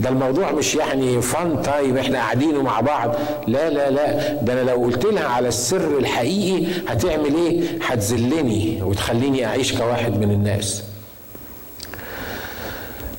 [0.00, 3.14] ده الموضوع مش يعني فان تايم إحنا قاعدين مع بعض.
[3.46, 9.46] لا لا لا ده أنا لو قلت لها على السر الحقيقي هتعمل إيه؟ هتذلني وتخليني
[9.46, 10.82] أعيش كواحد من الناس.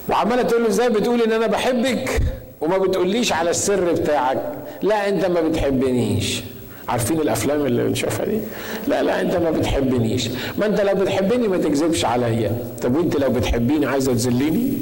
[0.09, 2.21] وعمالة تقول له إزاي بتقول إن أنا بحبك؟
[2.61, 4.53] وما بتقوليش على السر بتاعك.
[4.81, 6.43] لا انت ما بتحبنيش.
[6.89, 8.39] عارفين الأفلام اللي بنشوفها دي؟
[8.87, 10.29] لا لا انت ما بتحبنيش.
[10.57, 12.51] ما انت لو بتحبني ما تكذبش عليا.
[12.81, 14.73] طب وانت لو بتحبيني عايزة تذليني؟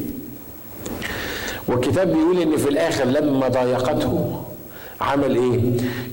[1.67, 4.41] والكتاب بيقول إن في الآخر لما ضايقته
[5.01, 5.59] عمل إيه؟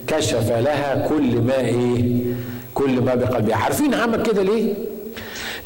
[0.07, 2.23] كشف لها كل ما إيه؟
[2.75, 3.57] كل ما بقلبها.
[3.57, 4.75] عارفين عمل كده ليه؟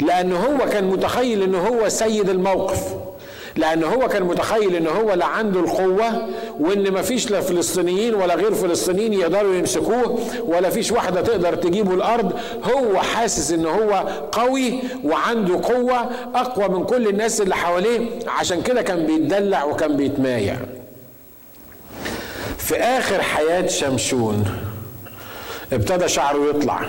[0.01, 3.00] لأنه هو كان متخيل انه هو سيد الموقف.
[3.55, 6.27] لأن هو كان متخيل إن هو لا عنده القوة
[6.59, 11.93] وإن ما فيش لا فلسطينيين ولا غير فلسطينيين يقدروا يمسكوه ولا فيش واحدة تقدر تجيبه
[11.93, 12.33] الأرض.
[12.63, 18.09] هو حاسس إن هو قوي وعنده قوة أقوى من كل الناس اللي حواليه.
[18.27, 20.55] عشان كده كان بيتدلع وكان بيتمايع.
[22.57, 24.45] في آخر حياة شمشون
[25.73, 26.81] ابتدى شعره يطلع.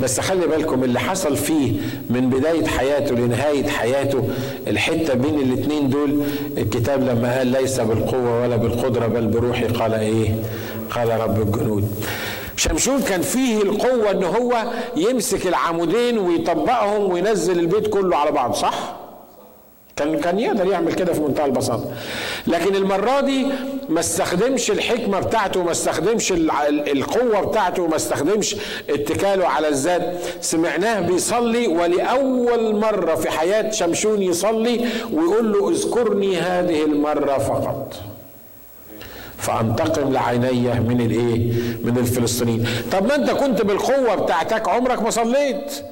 [0.00, 1.72] بس خلي بالكم اللي حصل فيه
[2.10, 4.28] من بداية حياته لنهاية حياته
[4.66, 6.22] الحتة بين الاتنين دول
[6.58, 10.34] الكتاب لما قال ليس بالقوة ولا بالقدرة بل بروحي قال إيه
[10.90, 11.88] قال رب الجنود
[12.56, 14.64] شمشون كان فيه القوة إن هو
[14.96, 18.96] يمسك العمودين ويطبقهم وينزل البيت كله على بعض صح؟
[19.96, 21.92] كان كان يقدر يعمل كده في منتهى البساطة.
[22.46, 23.46] لكن المرة دي
[23.88, 28.56] ما استخدمش الحكمة بتاعته ما استخدمش القوة بتاعته ما استخدمش
[28.90, 30.20] اتكاله على الذات.
[30.40, 37.94] سمعناه بيصلي ولأول مرة في حياة شمشون يصلي ويقول له اذكرني هذه المرة فقط.
[39.38, 41.52] فأنتقم لعيني من الإيه؟
[41.84, 42.66] من الفلسطينيين.
[42.92, 45.82] طب ما أنت كنت بالقوة بتاعتك عمرك ما صليت.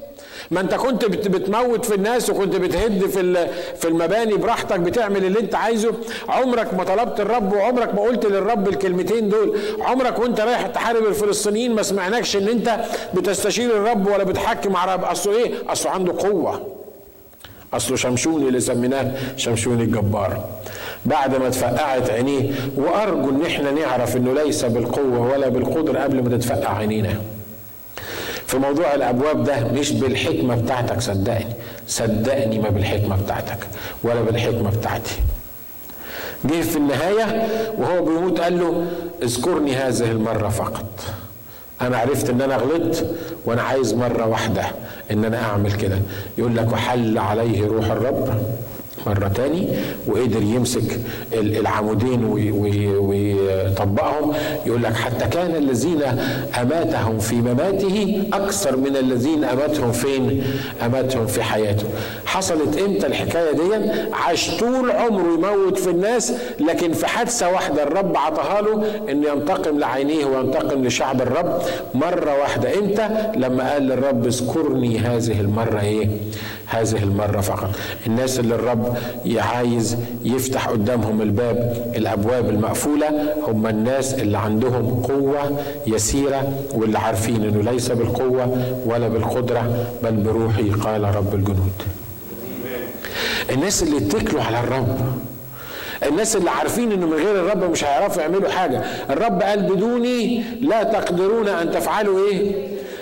[0.51, 5.55] ما انت كنت بتموت في الناس وكنت بتهد في في المباني براحتك بتعمل اللي انت
[5.55, 5.93] عايزه.
[6.29, 9.57] عمرك ما طلبت الرب وعمرك ما قلت للرب الكلمتين دول.
[9.81, 12.79] عمرك وانت رايح تحارب الفلسطينيين ما سمعناكش ان انت
[13.13, 15.03] بتستشير الرب ولا بتحكم على رب.
[15.03, 16.67] أصله إيه؟ أصله عنده قوة.
[17.73, 20.43] أصله شمشون اللي سميناه شمشون الجبار.
[21.05, 26.37] بعد ما اتفقعت عينيه وأرجو إن إحنا نعرف إنه ليس بالقوة ولا بالقدر قبل ما
[26.37, 27.21] تتفقع عينينا.
[28.53, 31.45] في موضوع الأبواب ده مش بالحكمة بتاعتك صدقني
[31.87, 33.57] صدقني ما بالحكمة بتاعتك
[34.03, 35.11] ولا بالحكمة بتاعتي.
[36.45, 38.85] جه في النهاية وهو بيموت قال له
[39.23, 40.85] اذكرني هذه المرة فقط.
[41.81, 44.63] أنا عرفت إن أنا غلطت وأنا عايز مرة واحدة
[45.11, 45.99] إن أنا أعمل كده.
[46.37, 48.41] يقول لك وحل عليه روح الرب.
[49.07, 49.67] مرة تاني
[50.07, 50.99] وقدر يمسك
[51.33, 52.23] العمودين
[52.99, 54.33] ويطبقهم.
[54.65, 56.01] يقول لك حتى كان الذين
[56.61, 60.43] أماتهم في مماته أكثر من الذين أماتهم فين؟
[60.85, 61.85] أماتهم في حياته.
[62.25, 68.17] حصلت إمتى الحكاية دي؟ عاش طول عمره يموت في الناس لكن في حادثة واحدة الرب
[68.17, 71.61] عطاها له إن ينتقم لعينيه وينتقم لشعب الرب
[71.93, 72.79] مرة واحدة.
[72.79, 76.07] إمتى؟ لما قال للرب اذكرني هذه المرة إيه؟
[76.65, 77.69] هذه المرة فقط.
[78.07, 78.92] الناس اللي الرب
[79.37, 87.71] عايز يفتح قدامهم الباب الأبواب المقفولة هم الناس اللي عندهم قوة يسيرة واللي عارفين أنه
[87.71, 91.73] ليس بالقوة ولا بالقدرة بل بروحي قال رب الجنود.
[93.51, 94.97] الناس اللي اتكلوا على الرب
[96.07, 98.81] الناس اللي عارفين إنه من غير الرب مش هيعرفوا يعملوا حاجة.
[99.09, 102.51] الرب قال بدوني لا تقدرون أن تفعلوا إيه؟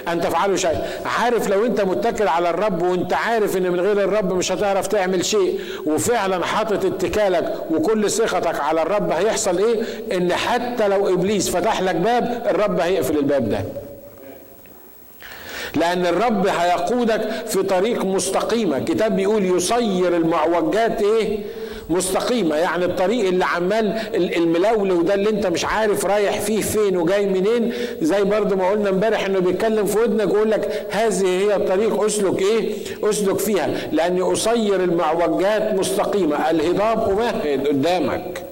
[0.07, 0.81] أن تفعلوا شيء.
[1.19, 5.25] عارف لو أنت متكل على الرب وأنت عارف إن من غير الرب مش هتعرف تعمل
[5.25, 9.81] شيء وفعلا حاطط اتكالك وكل ثقتك على الرب هيحصل إيه؟
[10.17, 13.63] إن حتى لو إبليس فتح لك باب الرب هيقفل الباب ده.
[15.75, 18.79] لأن الرب هيقودك في طريق مستقيمة.
[18.79, 21.39] كتاب بيقول يصير المعوجات إيه؟
[21.91, 22.55] مستقيمة.
[22.55, 27.73] يعني الطريق اللي عمال الملولو ده اللي انت مش عارف رايح فيه فين وجاي منين
[28.01, 32.41] زي برضه ما قلنا امبارح انه بيتكلم في ودنك ويقول لك هذه هي الطريق أسلك
[32.41, 32.73] إيه؟
[33.03, 36.49] أسلك فيها لاني اصير المعوجات مستقيمة.
[36.49, 38.43] الهضاب أمهد قدامك.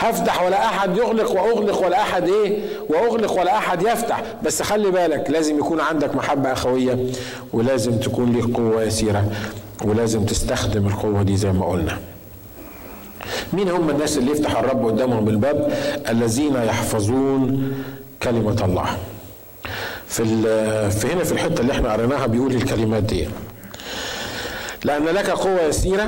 [0.00, 4.22] هفتح ولا أحد يغلق وأغلق ولا أحد إيه؟ وأغلق ولا أحد يفتح.
[4.42, 6.98] بس خلي بالك لازم يكون عندك محبة أخوية
[7.52, 9.24] ولازم تكون ليك قوة يسيرة.
[9.84, 11.98] ولازم تستخدم القوة دي زي ما قلنا.
[13.52, 15.72] مين هم الناس اللي يفتح الرب قدامهم الباب
[16.08, 17.72] الذين يحفظون
[18.22, 18.86] كلمة الله.
[20.06, 20.24] في,
[20.90, 23.28] في هنا في الحتة اللي إحنا قريناها بيقول الكلمات دي.
[24.84, 26.06] لأن لك قوة يسيرة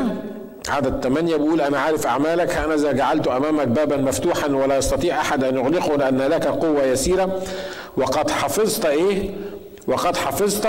[0.69, 5.45] عدد ثمانية بيقول أنا عارف أعمالك أنا إذا جعلت أمامك بابا مفتوحا ولا يستطيع أحد
[5.45, 7.43] أن يغلقه لأن لك قوة يسيرة.
[7.97, 9.31] وقد حفظت إيه؟
[9.87, 10.69] وقد حفظت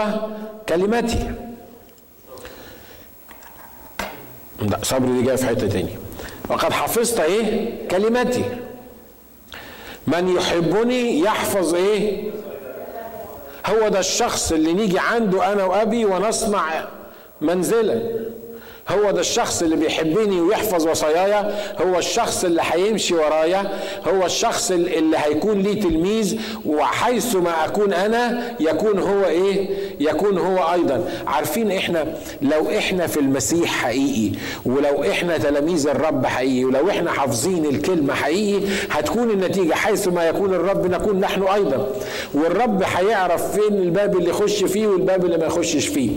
[0.70, 1.32] كلمتي
[4.62, 5.98] لا صبر دي جاية في حتة تاني
[6.50, 8.44] وقد حفظت إيه؟ كلمتي
[10.08, 12.32] من يحبني يحفظ إيه؟
[13.66, 16.88] هو ده الشخص اللي نيجي عنده أنا وأبي ونصنع
[17.42, 18.02] منزلا.
[18.92, 21.52] هو ده الشخص اللي بيحبني ويحفظ وصاياي
[21.82, 28.44] هو الشخص اللي هيمشي ورايا هو الشخص اللي هيكون لي تلميذ وحيث ما أكون أنا
[28.60, 31.10] يكون هو إيه؟ يكون هو أيضا.
[31.28, 32.06] عارفين إحنا
[32.42, 34.32] لو إحنا في المسيح حقيقي
[34.66, 40.54] ولو إحنا تلاميذ الرب حقيقي ولو إحنا حافظين الكلمة حقيقي هتكون النتيجة حيث ما يكون
[40.54, 41.88] الرب نكون نحن أيضا.
[42.34, 46.10] والرب هيعرف فين الباب اللي يخش فيه والباب اللي ما يخشش فيه.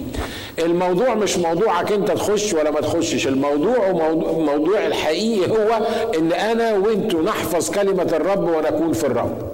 [0.58, 3.26] الموضوع مش موضوعك أنت تخش تخش ولا ما تخشش.
[3.26, 5.86] الموضوع وموضوع الحقيقي هو
[6.18, 9.52] إن أنا وأنتوا نحفظ كلمة الرب ونكون في الرب.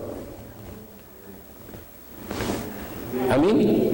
[3.34, 3.92] آمين؟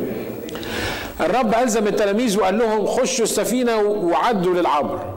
[1.21, 5.15] الرب ألزم التلاميذ وقال لهم خشوا السفينة وعدوا للعبر.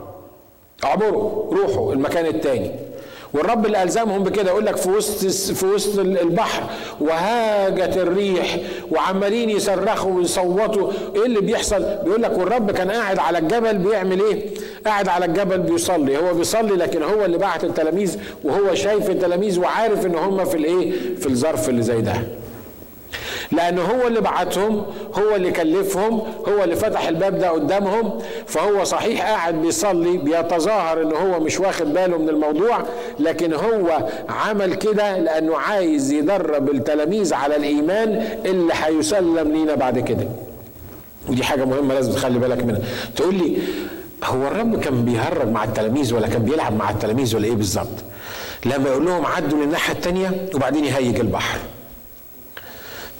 [0.84, 2.70] اعبروا روحوا المكان الثاني
[3.34, 6.62] والرب اللي ألزمهم بكده يقول لك في وسط في وسط البحر
[7.00, 8.56] وهاجت الريح
[8.90, 14.46] وعمالين يصرخوا ويصوتوا إيه اللي بيحصل؟ بيقول لك والرب كان قاعد على الجبل بيعمل إيه؟
[14.86, 20.06] قاعد على الجبل بيصلي هو بيصلي لكن هو اللي بعت التلاميذ وهو شايف التلاميذ وعارف
[20.06, 22.14] إن هم في الإيه؟ في الظرف اللي زي ده.
[23.52, 28.18] لأنه هو اللي بعتهم هو اللي كلفهم هو اللي فتح الباب ده قدامهم.
[28.46, 32.78] فهو صحيح قاعد بيصلي بيتظاهر إن هو مش واخد باله من الموضوع
[33.20, 40.28] لكن هو عمل كده لأنه عايز يدرب التلاميذ على الإيمان اللي هيسلم لينا بعد كده.
[41.28, 42.80] ودي حاجة مهمة لازم تخلي بالك منها.
[43.16, 43.58] تقول لي
[44.24, 47.86] هو الرب كان بيهرج مع التلاميذ ولا كان بيلعب مع التلاميذ ولا إيه بالظبط؟
[48.66, 51.58] لما يقول لهم عدوا للناحية التانية وبعدين يهيج البحر.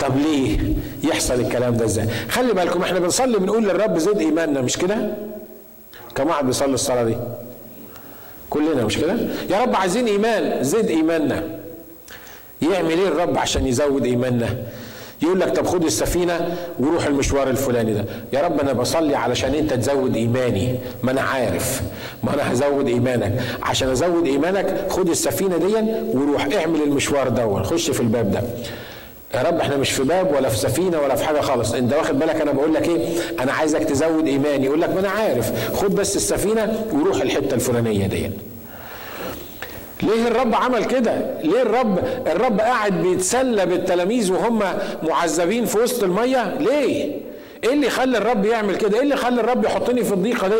[0.01, 0.59] طب ليه
[1.05, 5.15] يحصل الكلام ده إزاي؟ خلي بالكم إحنا بنصلي بنقول للرب زد إيماننا مش كده؟
[6.15, 7.17] كم واحد بيصلي الصلاة دي؟
[8.51, 9.17] كلنا مش كده؟
[9.51, 11.43] يا رب عايزين إيمان زد إيماننا.
[12.63, 14.49] يعمل إيه الرب عشان يزود إيماننا؟
[15.23, 18.05] يقول لك طب خد السفينة وروح المشوار الفلاني ده.
[18.33, 20.79] يا رب أنا بصلي علشان أنت تزود إيماني.
[21.03, 21.83] ما أنا عارف.
[22.25, 23.41] ما أنا هزود إيمانك.
[23.63, 25.75] عشان أزود إيمانك خد السفينة دي
[26.15, 28.43] وروح اعمل المشوار ده خش في الباب ده.
[29.35, 31.73] يا رب إحنا مش في باب ولا في سفينة ولا في حاجة خالص.
[31.75, 33.07] انت واخد بالك أنا بقول لك إيه؟
[33.41, 34.67] أنا عايزك تزود ايماني.
[34.67, 35.75] يقول لك ما أنا عارف.
[35.77, 38.31] خد بس السفينة وروح الحتة الفلانية دي.
[40.03, 41.13] ليه الرب عمل كده؟
[41.45, 44.63] ليه الرب الرب قاعد بيتسلى بالتلاميذ وهم
[45.03, 47.17] معذبين في وسط المية؟ ليه؟
[47.65, 50.55] إيه اللي يخلي الرب يعمل كده؟ إيه اللي يخلي الرب يحطني في الضيقة دي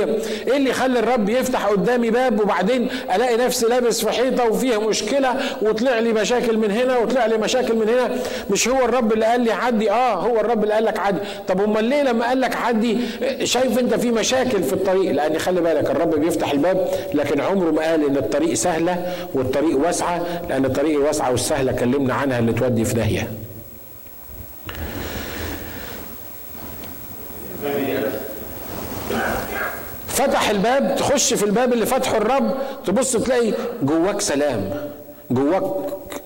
[0.51, 5.35] إيه اللي يخلي الرب يفتح قدامي باب وبعدين الاقي نفسي لابس في حيطة وفيها مشكلة
[5.63, 8.11] وطلع لي مشاكل من هنا وطلع لي مشاكل من هنا؟
[8.51, 11.19] مش هو الرب اللي قال لي عدي؟ آه هو الرب اللي قال لك عدي.
[11.49, 12.99] طب أمال ليه لما قال لك عدي
[13.45, 17.83] شايف أنت في مشاكل في الطريق؟ لأن خلي بالك الرب بيفتح الباب لكن عمره ما
[17.91, 22.95] قال إن الطريق سهلة والطريق واسعة لأن الطريق واسعة والسهلة كلمنا عنها اللي تودي في
[22.95, 23.29] داهية.
[30.21, 32.55] فتح الباب تخش في الباب اللي فتحه الرب
[32.87, 33.53] تبص تلاقي
[33.83, 34.71] جواك سلام
[35.31, 35.63] جواك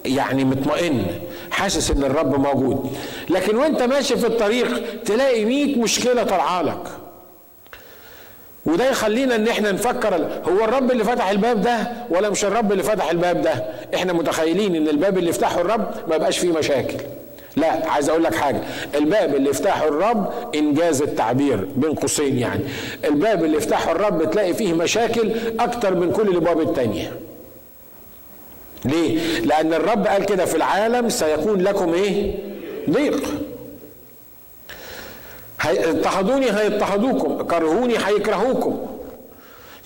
[0.05, 1.05] يعني مطمئن
[1.51, 2.97] حاسس إن الرب موجود.
[3.31, 6.83] لكن وأنت ماشي في الطريق تلاقي 100 مشكلة طالعة لك.
[8.67, 10.15] وده يخلينا إن إحنا نفكر
[10.49, 14.77] هو الرب اللي فتح الباب ده ولا مش الرب اللي فتح الباب ده؟ إحنا متخيلين
[14.77, 16.97] إن الباب اللي يفتحه الرب ما يبقاش فيه مشاكل.
[17.57, 18.61] لا عايز أقول لك حاجة.
[18.95, 22.65] الباب اللي يفتحه الرب إنجاز التعبير بين قوسين يعني.
[23.05, 27.13] الباب اللي يفتحه الرب تلاقي فيه مشاكل أكتر من كل الابواب التانية.
[28.85, 32.35] ليه؟ لأن الرب قال كده في العالم سيكون لكم إيه؟
[32.91, 33.29] ضيق
[35.67, 38.87] اضطهدوني هيضطهدوكم كرهوني هيكرهوكم.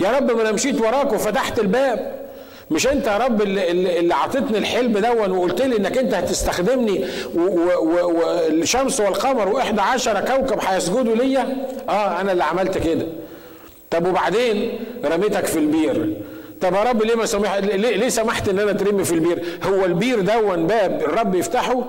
[0.01, 2.28] يا رب ما أنا مشيت وراك وفتحت الباب.
[2.71, 7.05] مش انت يا رب اللي, اللي عطيتني الحلم دون وقلت لي انك انت هتستخدمني
[7.35, 11.57] والشمس والقمر واحدى عشر كوكب هيسجدوا ليا؟
[11.89, 13.07] آه أنا اللي عملت كده.
[13.91, 16.17] طب وبعدين رميتك في البير.
[16.61, 19.85] طب يا رب ليه ما سمح ليه, ليه سمحت إن أنا اترمي في البير؟ هو
[19.85, 21.85] البير دون باب الرب يفتحه؟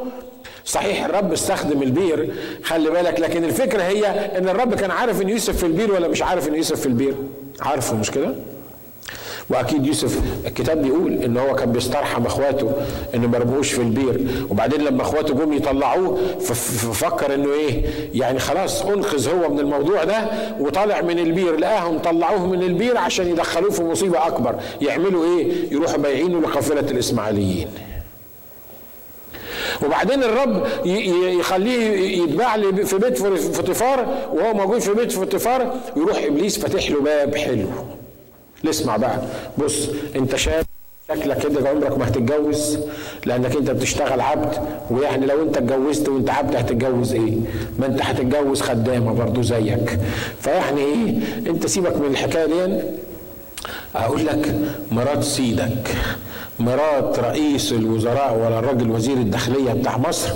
[0.66, 2.34] صحيح الرب استخدم البير.
[2.64, 6.22] خلي بالك لكن الفكرة هي إن الرب كان عارف ان يوسف في البير ولا مش
[6.22, 7.14] عارف ان يوسف في البير؟
[7.62, 8.34] عارفه مش كده؟
[9.50, 12.72] وأكيد يوسف الكتاب بيقول إن هو كان بيسترحم أخواته
[13.16, 14.28] إنه ما يرموش في البير.
[14.50, 20.26] وبعدين لما أخواته جم يطلعوه ففكر إنه إيه يعني خلاص أنقذ هو من الموضوع ده
[20.60, 21.56] وطالع من البير.
[21.60, 24.56] لقاهم طلعوه من البير عشان يدخلوه في مصيبة أكبر.
[24.82, 27.68] يعملوا إيه؟ يروحوا بايعينه لقافلة الإسماعيليين.
[29.86, 30.68] وبعدين الرب
[31.40, 37.36] يخليه يتباع في بيت فطفار وهو موجود في بيت فطفار يروح إبليس فاتح له باب
[37.36, 37.68] حلو.
[38.66, 39.22] اسمع بقى.
[39.58, 40.66] بص انت شاب
[41.10, 42.80] شكلك كده عمرك ما هتتجوز
[43.26, 44.54] لأنك انت بتشتغل عبد
[44.90, 47.38] ويعني لو انت اتجوزت وانت عبد هتتجوز إيه؟
[47.80, 50.00] ما انت هتتجوز خدامة برضو زيك.
[50.42, 52.82] فيعني إيه؟ انت سيبك من الحكاية دي.
[53.96, 54.56] أقول لك
[54.92, 55.88] مرات سيدك.
[56.60, 60.30] مرات رئيس الوزراء ولا الراجل وزير الداخلية بتاع مصر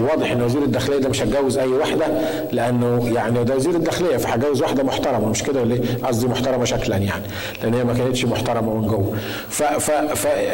[0.00, 2.06] وواضح إن وزير الداخلية ده مش هتجوز أي واحدة
[2.52, 7.22] لأنه يعني ده وزير الداخلية فهتجوز واحدة محترمة مش كده ولا قصدي محترمة شكلا يعني
[7.62, 9.12] لأن هي ما كانتش محترمة من جوه.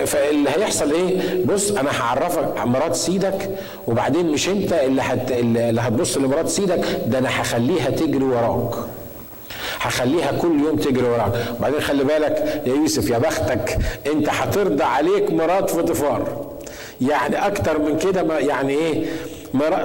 [0.07, 3.51] فاللي هيحصل إيه؟ بص أنا هعرفك مرات سيدك
[3.87, 8.75] وبعدين مش أنت اللي هت اللي هتبص لمرات سيدك ده أنا هخليها تجري وراك.
[9.81, 11.33] هخليها كل يوم تجري وراك.
[11.59, 13.79] وبعدين خلي بالك يا يوسف يا بختك
[14.13, 16.51] انت هترضى عليك مرات فطفار
[17.01, 19.05] يعني أكتر من كده يعني إيه؟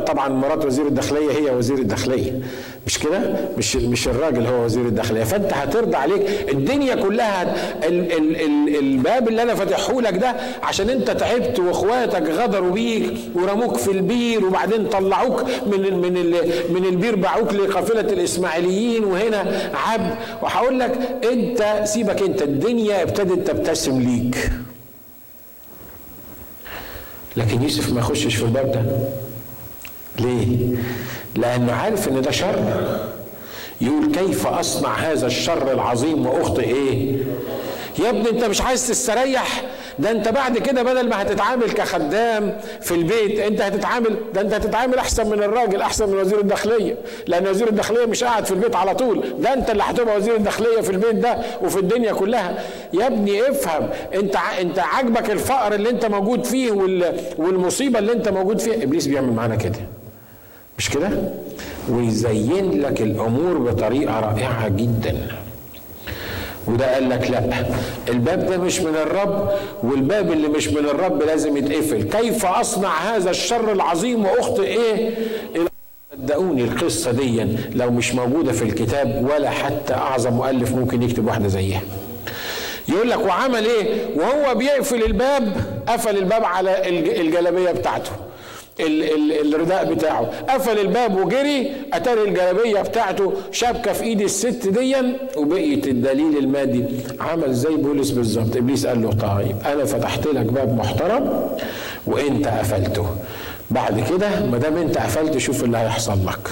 [0.07, 2.39] طبعا مرات وزير الداخلية هي وزير الداخلية.
[2.87, 5.23] مش كده؟ مش مش الراجل هو وزير الداخلية.
[5.23, 6.21] فأنت هترضى عليك.
[6.51, 7.41] الدنيا كلها
[7.87, 13.13] ال ال ال الباب اللي أنا فاتحه لك ده عشان أنت تعبت وإخواتك غدروا بيك
[13.35, 16.13] ورموك في البير وبعدين طلعوك من من
[16.69, 20.17] من البير باعوك لقافلة الإسماعيليين وهنا عب.
[20.41, 20.99] وهقول لك
[21.31, 22.41] أنت سيبك أنت.
[22.41, 24.49] الدنيا ابتدت تبتسم ليك.
[27.37, 28.81] لكن يوسف ما يخشش في الباب ده.
[30.19, 30.57] ليه؟
[31.35, 32.59] لأنه عارف إن ده شر.
[33.81, 37.15] يقول كيف أصنع هذا الشر العظيم وأخطئ إيه؟
[37.99, 39.61] يا ابني أنت مش عايز تستريح؟
[39.99, 44.97] ده أنت بعد كده بدل ما هتتعامل كخدام في البيت أنت هتتعامل ده أنت هتتعامل
[44.97, 46.95] أحسن من الراجل أحسن من وزير الداخلية.
[47.27, 49.23] لأن وزير الداخلية مش قاعد في البيت على طول.
[49.39, 52.63] ده أنت اللي هتبقى وزير الداخلية في البيت ده وفي الدنيا كلها.
[52.93, 56.71] يا ابني افهم أنت أنت عاجبك الفقر اللي أنت موجود فيه
[57.37, 58.83] والمصيبة اللي أنت موجود فيها.
[58.83, 59.79] إبليس بيعمل معانا كده.
[60.77, 61.09] مش كده؟
[61.89, 65.27] ويزين لك الأمور بطريقة رائعة جدا.
[66.67, 67.65] وده قال لك لا.
[68.09, 69.49] الباب ده مش من الرب
[69.83, 72.03] والباب اللي مش من الرب لازم يتقفل.
[72.03, 75.11] كيف أصنع هذا الشر العظيم وأخطئ إيه؟
[76.13, 81.47] صدقوني القصة دي لو مش موجودة في الكتاب ولا حتى أعظم مؤلف ممكن يكتب واحدة
[81.47, 81.81] زيها
[82.89, 85.53] يقول لك وعمل إيه؟ وهو بيقفل الباب
[85.87, 86.89] قفل الباب على
[87.21, 88.11] الجلابية بتاعته.
[88.79, 90.29] الرداء بتاعه.
[90.49, 91.71] قفل الباب وجري.
[91.93, 96.85] أتاري الجلابية بتاعته شبكه في إيد الست ديا وبقيت الدليل المادي.
[97.19, 98.55] عمل زي بولس بالظبط.
[98.55, 101.49] إبليس قال له طيب أنا فتحت لك باب محترم
[102.07, 103.05] وأنت قفلته.
[103.71, 106.49] بعد كده ما دام أنت قفلت شوف اللي هيحصل لك.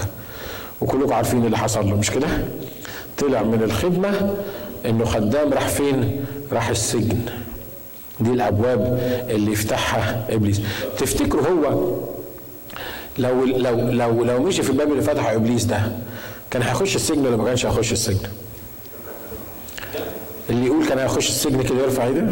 [0.80, 2.28] وكلكم عارفين اللي حصل له مش كده؟
[3.18, 4.34] طلع من الخدمة
[4.86, 7.18] إنه خدام راح فين؟ راح السجن.
[8.20, 9.00] دي الأبواب
[9.30, 10.60] اللي يفتحها إبليس.
[10.98, 11.94] تفتكروا هو
[13.18, 15.92] لو لو لو لو مشي في الباب اللي فتحه إبليس ده
[16.50, 18.28] كان هيخش السجن ولا ما كانش هيخش السجن؟
[20.50, 22.26] اللي يقول كان هيخش السجن كده يرفع إيده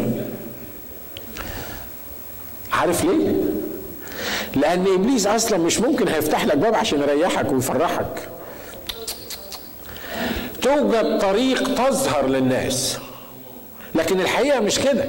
[2.71, 3.35] عارف ليه؟
[4.55, 8.29] لأن إبليس أصلا مش ممكن هيفتح لك باب عشان يريحك ويفرحك
[10.61, 12.97] توجد طريق تظهر للناس
[13.95, 15.05] لكن الحقيقة مش كده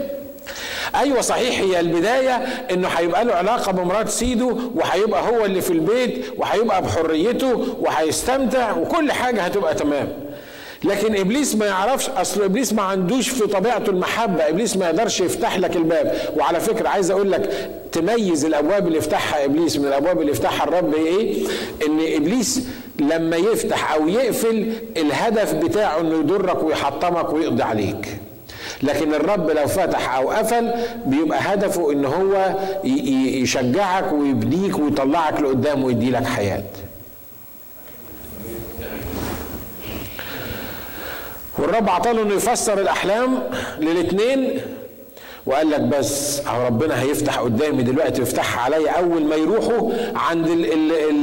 [0.95, 2.35] أيوه صحيح هي البداية
[2.71, 9.13] إنه هيبقى له علاقة بمرات سيده وهيبقى هو اللي في البيت وهيبقى بحريته وهيستمتع وكل
[9.13, 10.09] حاجة هتبقى تمام.
[10.85, 15.59] لكن إبليس ما يعرفش أصل إبليس ما عندوش في طبيعته المحبة إبليس ما يقدرش يفتح
[15.59, 16.15] لك الباب.
[16.37, 20.95] وعلى فكرة عايز أقول لك تميز الأبواب اللي يفتحها إبليس من الأبواب اللي يفتحها الرب
[20.95, 21.47] إيه؟
[21.87, 22.61] إن إبليس
[23.01, 28.09] لما يفتح أو يقفل الهدف بتاعه إنه يضرك ويحطمك ويقضي عليك.
[28.83, 30.71] لكن الرب لو فتح أو قفل
[31.07, 36.63] بيبقى هدفه إن هو يشجعك ويبنيك ويطلعك لقدام ويدي لك حياة.
[41.59, 43.39] والرب عطاله إنه يفسر الأحلام
[43.79, 44.61] للاثنين
[45.47, 50.49] وقال لك بس أهو ربنا هيفتح قدامي دلوقتي ويفتحها عليا أول ما يروحوا عند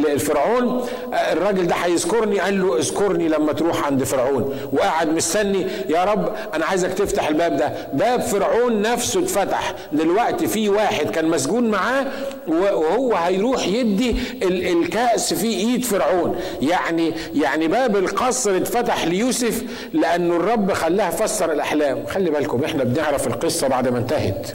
[0.06, 0.86] الفرعون.
[1.32, 4.56] الراجل ده هيذكرني قال له اذكرني لما تروح عند فرعون.
[4.74, 7.74] وقاعد مستني يا رب أنا عايزك تفتح الباب ده.
[7.94, 9.76] باب فرعون نفسه اتفتح.
[9.94, 12.06] دلوقتي في واحد كان مسجون معاه
[12.48, 16.36] وهو هيروح يدي الكأس في إيد فرعون.
[16.62, 19.64] يعني يعني باب القصر اتفتح ليوسف
[19.94, 22.06] لأنه الرب خلاه فسر الأحلام.
[22.06, 24.52] خلي بالكم إحنا بنعرف القصة بعد ما انتهت.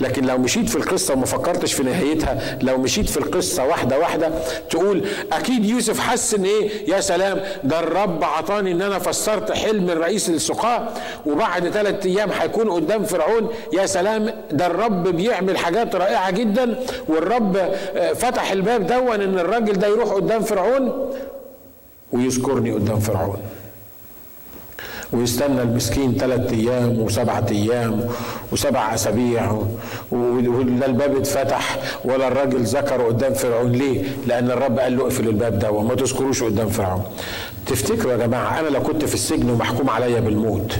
[0.00, 4.30] لكن لو مشيت في القصة وما فكرتش في نهايتها لو مشيت في القصة واحدة واحدة
[4.70, 9.90] تقول أكيد يوسف حس إن إيه؟ يا سلام ده الرب عطاني إن أنا فسرت حلم
[9.90, 10.88] الرئيس السقاة
[11.26, 13.48] وبعد ثلاثة أيام هيكون قدام فرعون.
[13.72, 17.56] يا سلام ده الرب بيعمل حاجات رائعة جدا والرب
[18.14, 21.10] فتح الباب دون إن الراجل ده يروح قدام فرعون
[22.12, 23.36] ويذكرني قدام فرعون.
[25.12, 28.04] ويستنى المسكين ثلاثة أيام وسبعة أيام
[28.52, 29.52] وسبع أسابيع
[30.12, 35.58] ولا الباب اتفتح ولا الراجل ذكر قدام فرعون ليه؟ لأن الرب قال له اقفل الباب
[35.58, 37.02] ده وما تذكروش قدام فرعون.
[37.66, 40.76] تفتكروا يا جماعة أنا لو كنت في السجن ومحكوم عليا بالموت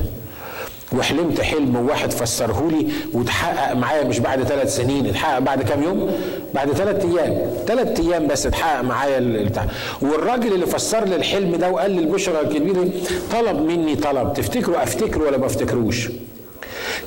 [0.92, 6.10] وحلمت حلم وواحد فسره لي وتحقق معايا مش بعد ثلاث سنين اتحقق بعد كام يوم؟
[6.54, 9.66] بعد ثلاث أيام ثلاث أيام بس اتحقق معايا البتاع
[10.02, 12.88] والراجل اللي فسر لي الحلم ده وقال لي البشرى الكبيرة
[13.32, 16.08] طلب مني طلب تفتكروا افتكره ولا ما أفتكروش؟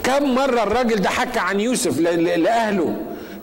[0.03, 2.95] كم مرة الراجل ده حكى عن يوسف لأهله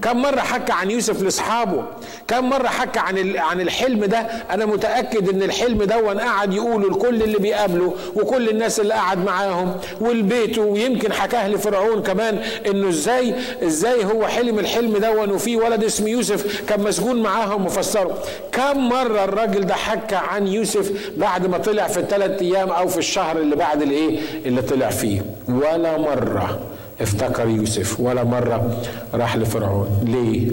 [0.03, 1.85] كم مرة حكى عن يوسف لأصحابه؟
[2.29, 4.19] كم مرة حكى عن عن الحلم ده؟
[4.51, 9.77] أنا متأكد إن الحلم ده قعد يقوله لكل اللي بيقابله وكل الناس اللي قعد معاهم
[10.01, 16.09] والبيت ويمكن حكاه لفرعون كمان إنه إزاي إزاي هو حلم الحلم ده وفي ولد اسمه
[16.09, 18.19] يوسف كان مسجون معاهم وفسره
[18.53, 22.99] كم مرة الراجل ده حكى عن يوسف بعد ما طلع في الثلاث أيام أو في
[22.99, 26.59] الشهر اللي بعد الإيه؟ اللي طلع فيه؟ ولا مرة.
[27.01, 28.83] افتكر يوسف ولا مرة
[29.15, 30.05] راح لفرعون.
[30.05, 30.51] ليه؟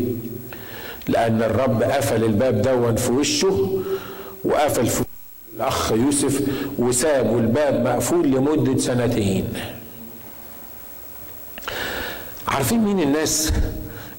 [1.08, 3.82] لأن الرب قفل الباب دون في وشه
[4.46, 5.04] وقفل في
[5.56, 6.42] الأخ يوسف
[6.80, 9.54] وسابوا الباب مقفول لمدة سنتين.
[12.48, 13.54] عارفين مين الناس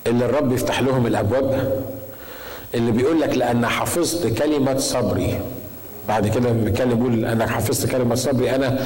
[0.07, 1.83] اللي الرب يفتح لهم الأبواب؟
[2.75, 5.41] اللي بيقول لك لأن حفظت كلمة صبري.
[6.09, 8.79] بعد كده بيتكلم بيقول انك حفظت كلمة صبري أنا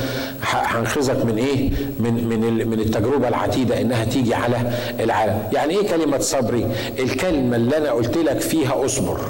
[0.43, 6.19] هنخذك من إيه؟ من من من التجربة العتيدة إنها تيجي على العالم، يعني إيه كلمة
[6.19, 6.67] صبري؟
[6.99, 9.21] الكلمة اللي أنا قلت لك فيها اصبر.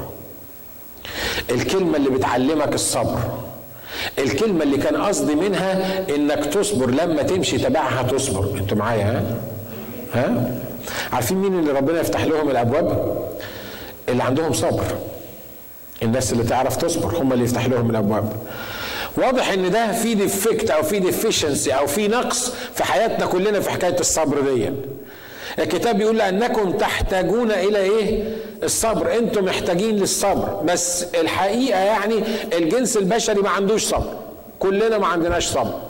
[1.51, 3.19] الكلمة اللي بتعلمك الصبر.
[4.19, 9.23] الكلمة اللي كان قصدي منها إنك تصبر لما تمشي تبعها تصبر، أنتوا معايا ها؟
[10.15, 10.51] ها؟
[11.13, 13.19] عارفين مين اللي ربنا يفتح لهم الأبواب؟
[14.09, 14.85] اللي عندهم صبر.
[16.03, 18.33] الناس اللي تعرف تصبر هم اللي يفتح لهم الأبواب.
[19.17, 23.71] واضح إن ده في defect أو في deficiency أو في نقص في حياتنا كلنا في
[23.71, 24.71] حكاية الصبر دي.
[25.59, 29.15] الكتاب بيقول لأنكم تحتاجون إلى إيه؟ الصبر.
[29.19, 30.63] أنتم محتاجين للصبر.
[30.65, 32.15] بس الحقيقة يعني
[32.53, 34.15] الجنس البشري ما عندوش صبر.
[34.59, 35.81] كلنا ما عندناش صبر.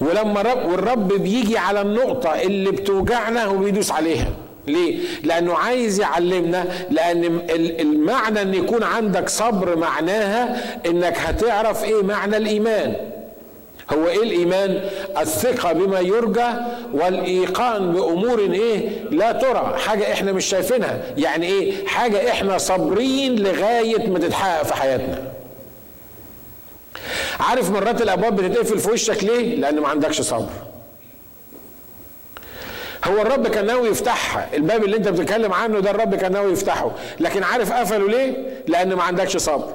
[0.00, 4.28] ولما رب والرب بيجي على النقطة اللي بتوجعنا وبيدوس عليها.
[4.72, 7.40] ليه؟ لأنه عايز يعلمنا لأن
[7.80, 12.94] المعنى أن يكون عندك صبر معناها أنك هتعرف إيه معنى الإيمان.
[13.92, 14.80] هو إيه الإيمان؟
[15.20, 16.48] الثقة بما يرجى
[16.92, 19.76] والإيقان بأمور إيه؟ لا ترى.
[19.78, 21.02] حاجة إحنا مش شايفينها.
[21.16, 25.22] يعني إيه؟ حاجة إحنا صابرين لغاية ما تتحقق في حياتنا.
[27.40, 30.48] عارف مرات الأبواب بتتقفل في وشك ليه؟ لأن ما عندكش صبر.
[33.04, 36.90] هو الرب كان ناوي يفتحها الباب اللي انت بتتكلم عنه ده الرب كان ناوي يفتحه.
[37.20, 38.34] لكن عارف قفله ليه؟
[38.66, 39.72] لأن ما عندكش صبر.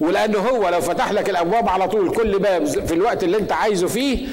[0.00, 3.86] ولأنه هو لو فتح لك الأبواب على طول كل باب في الوقت اللي انت عايزه
[3.86, 4.26] فيه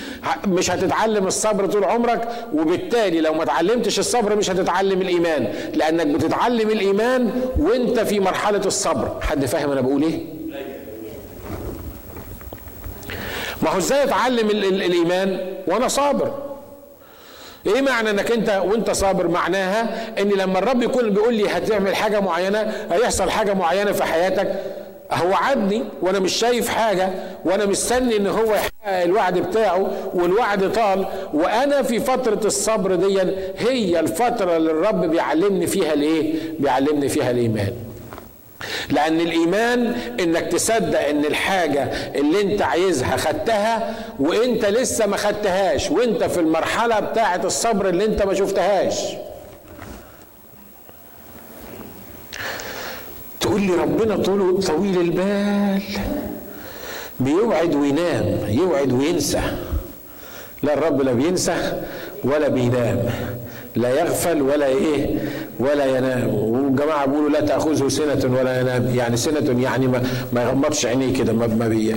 [0.47, 2.30] مش هتتعلم الصبر طول عمرك.
[2.53, 5.53] وبالتالي لو ما اتعلمتش الصبر مش هتتعلم الإيمان.
[5.74, 9.18] لأنك بتتعلم الإيمان وانت في مرحلة الصبر.
[9.22, 10.20] حد فاهم أنا بقول إيه؟
[13.62, 16.34] ما هو إزاي أتعلم الإيمان؟ وأنا صابر.
[17.68, 22.20] إيه معنى إنك أنت وأنت صابر؟ معناها إن لما الرب يكون بيقول لي هتعمل حاجة
[22.20, 24.55] معينة هيحصل حاجة معينة في حياتك
[25.11, 27.09] هو وعدني وأنا مش شايف حاجة
[27.45, 33.20] وأنا مستني إن هو يحقق الوعد بتاعه والوعد طال وأنا في فترة الصبر دي
[33.57, 37.74] هي الفترة اللي الرب بيعلمني فيها الإيه؟ بيعلمني فيها الإيمان.
[38.89, 41.84] لأن الإيمان إنك تصدق إن الحاجة
[42.16, 48.24] اللي أنت عايزها خدتها وأنت لسه ما خدتهاش وأنت في المرحلة بتاعة الصبر اللي أنت
[48.24, 48.95] ما شفتهاش.
[53.39, 55.82] تقول لي ربنا طول طويل البال.
[57.20, 59.41] بيوعد وينام يوعد وينسى.
[60.64, 61.82] لا الرب لا بينسى
[62.24, 63.10] ولا بينام.
[63.76, 65.08] لا يغفل ولا إيه
[65.60, 66.34] ولا ينام.
[66.36, 68.96] والجماعه بيقولوا لا تأخذه سنة ولا ينام.
[68.96, 70.04] يعني سنة يعني ما,
[70.34, 71.96] ما يغمضش عينيه كده ما ما, بي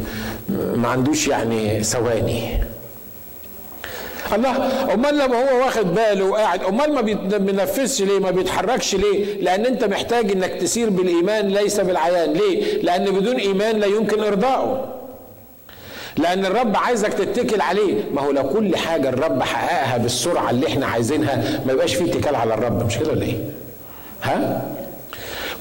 [0.76, 2.40] ما عندوش يعني ثواني.
[4.34, 4.50] الله
[4.94, 7.00] أمال لما هو واخد باله وقاعد أمال ما
[7.38, 12.32] بينفذش ليه؟ ما بيتحركش ليه؟ لأن أنت محتاج إنك تسير بالإيمان ليس بالعيان.
[12.32, 14.97] ليه؟ لأن بدون إيمان لا يمكن ارضائه
[16.18, 18.04] لأن الرب عايزك تتكل عليه.
[18.14, 22.34] ما هو لو كل حاجة الرب حققها بالسرعة اللي إحنا عايزينها ما يبقاش فيه اتكال
[22.36, 22.86] على الرب.
[22.86, 23.38] مش كده ولا إيه؟
[24.22, 24.62] ها؟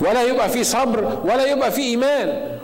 [0.02, 2.58] ولا يبقى فيه صبر ولا يبقى فيه إيمان.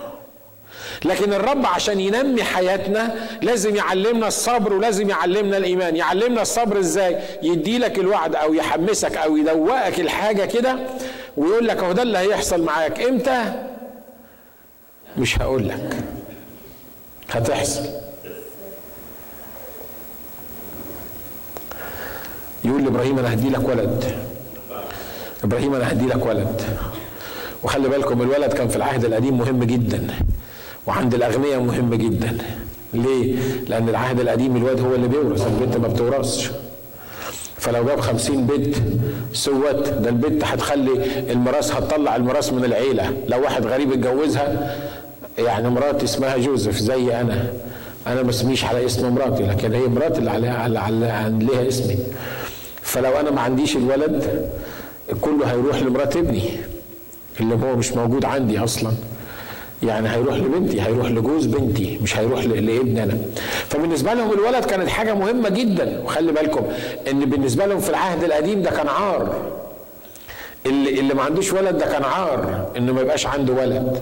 [1.06, 5.96] لكن الرب عشان ينمي حياتنا لازم يعلمنا الصبر ولازم يعلمنا الإيمان.
[5.96, 10.76] يعلمنا الصبر إزاي؟ يدي لك الوعد أو يحمسك أو يدوقك الحاجة كده
[11.38, 13.02] ويقول لك أهو ده اللي هيحصل معاك.
[13.02, 13.44] إمتى؟
[15.18, 15.96] مش هقول لك.
[17.34, 17.86] هتحصل.
[22.64, 24.04] يقول لابراهيم أنا هدي لك ولد.
[25.44, 26.62] إبراهيم أنا هدي لك ولد.
[27.64, 30.08] وخلي بالكم الولد كان في العهد القديم مهم جدا
[30.88, 32.38] وعند الأغنياء مهم جدا.
[32.94, 33.36] ليه؟
[33.68, 36.52] لأن العهد القديم الواد هو اللي بيورث البنت ما بتورثش.
[37.58, 38.76] فلو جاب خمسين بنت
[39.34, 40.92] سوت ده البنت هتخلي
[41.32, 43.14] الميراث هتطلع الميراث من العيلة.
[43.28, 44.78] لو واحد غريب اتجوزها
[45.38, 47.54] يعني مراتي اسمها جوزيف زي أنا.
[48.08, 51.98] أنا ما أسميش على اسم مراتي لكن هي مراتي اللي عليها اللي عليها اسمي.
[52.82, 54.50] فلو أنا ما عنديش الولد
[55.22, 56.44] كله هيروح لمرات ابني
[57.40, 58.92] اللي هو مش موجود عندي أصلا.
[59.84, 63.18] يعني هيروح لبنتي هيروح لجوز بنتي مش هيروح لابني أنا.
[63.70, 66.02] فبالنسبة لهم الولد كانت حاجة مهمة جدا.
[66.04, 66.66] وخلي بالكم
[67.12, 69.36] إن بالنسبة لهم في العهد القديم ده كان عار.
[70.66, 74.00] اللي اللي ما عندوش ولد ده كان عار إنه ما يبقاش عنده ولد.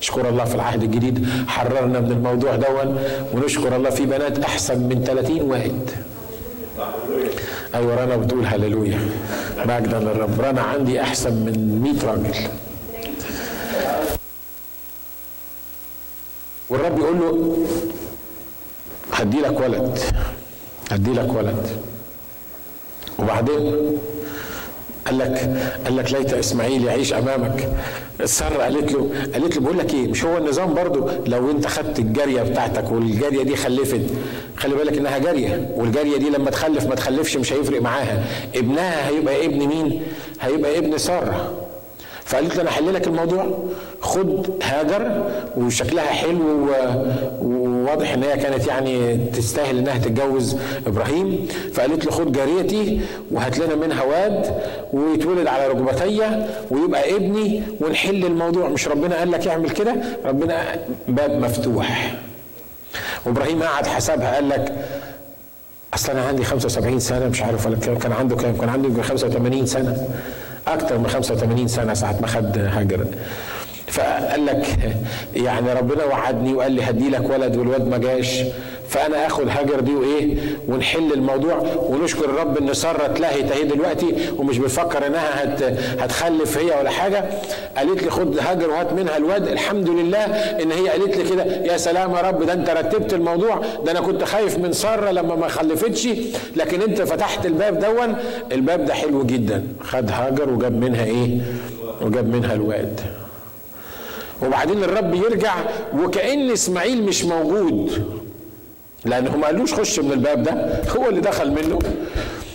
[0.00, 1.28] اشكر الله في العهد الجديد.
[1.48, 2.98] حررنا من الموضوع دون
[3.34, 5.90] ونشكر الله في بنات أحسن من 30 واحد.
[7.74, 9.00] أيوه رنا بتقول هللويا.
[9.58, 12.48] مجدا للرب رنا عندي أحسن من 100 راجل.
[16.70, 17.56] والرب يقول له
[19.12, 19.98] هدي لك ولد.
[20.90, 21.66] هدي لك ولد.
[23.18, 23.98] وبعدين
[25.10, 25.50] قال لك
[25.84, 27.68] قال لك ليت إسماعيل يعيش أمامك.
[28.24, 31.98] ساره قالت له قالت له بقول لك إيه؟ مش هو النظام برضو لو أنت خدت
[31.98, 34.00] الجارية بتاعتك والجارية دي خلفت.
[34.56, 38.24] خلي بالك إنها جارية والجارية دي لما تخلف ما تخلفش مش هيفرق معاها.
[38.54, 40.02] ابنها هيبقى ابن مين؟
[40.40, 41.59] هيبقى ابن سارة.
[42.30, 43.58] فقالت له أنا احل لك الموضوع.
[44.00, 46.68] خد هاجر وشكلها حلو
[47.42, 50.56] وواضح إن هي كانت يعني تستاهل إنها تتجوز
[50.86, 51.48] إبراهيم.
[51.74, 53.00] فقالت له خد جاريتي
[53.30, 54.54] وهات لنا منها واد
[54.92, 58.68] ويتولد على ركبتي ويبقى ابني ونحل الموضوع.
[58.68, 60.62] مش ربنا قال لك اعمل كده؟ ربنا
[61.08, 62.14] باب مفتوح.
[63.26, 64.72] وإبراهيم قعد حسبها قال لك
[65.94, 67.28] أصل أنا عندي 75 سنة.
[67.28, 67.68] مش عارف
[68.02, 70.08] كان عنده كام؟ كان عنده 85 سنة.
[70.74, 73.06] أكثر من 85 سنة ساعة ما خد هاجر
[73.86, 74.66] فقال لك
[75.34, 78.42] يعني ربنا وعدني وقال لي هدي لك ولد والواد ما جاش.
[78.90, 80.36] فأنا اخد هاجر دي وإيه؟
[80.68, 85.62] ونحل الموضوع ونشكر الرب إن سارة اتلهت أهي دلوقتي ومش بتفكر إنها هت
[86.00, 87.24] هتخلف هي ولا حاجة.
[87.76, 89.48] قالت لي خد هاجر وهات منها الواد.
[89.48, 90.24] الحمد لله
[90.62, 91.44] إن هي قالت لي كده.
[91.44, 93.60] يا سلام يا رب ده أنت رتبت الموضوع.
[93.84, 96.08] ده أنا كنت خايف من سارة لما ما خلفتش.
[96.56, 98.16] لكن أنت فتحت الباب دون.
[98.52, 99.66] الباب ده حلو جدا.
[99.82, 101.38] خد هاجر وجاب منها إيه؟
[102.02, 103.00] وجاب منها الواد.
[104.42, 105.54] وبعدين الرب يرجع
[105.98, 108.20] وكأن إسماعيل مش موجود.
[109.04, 111.78] لأن ما قالوش خش من الباب ده هو اللي دخل منه.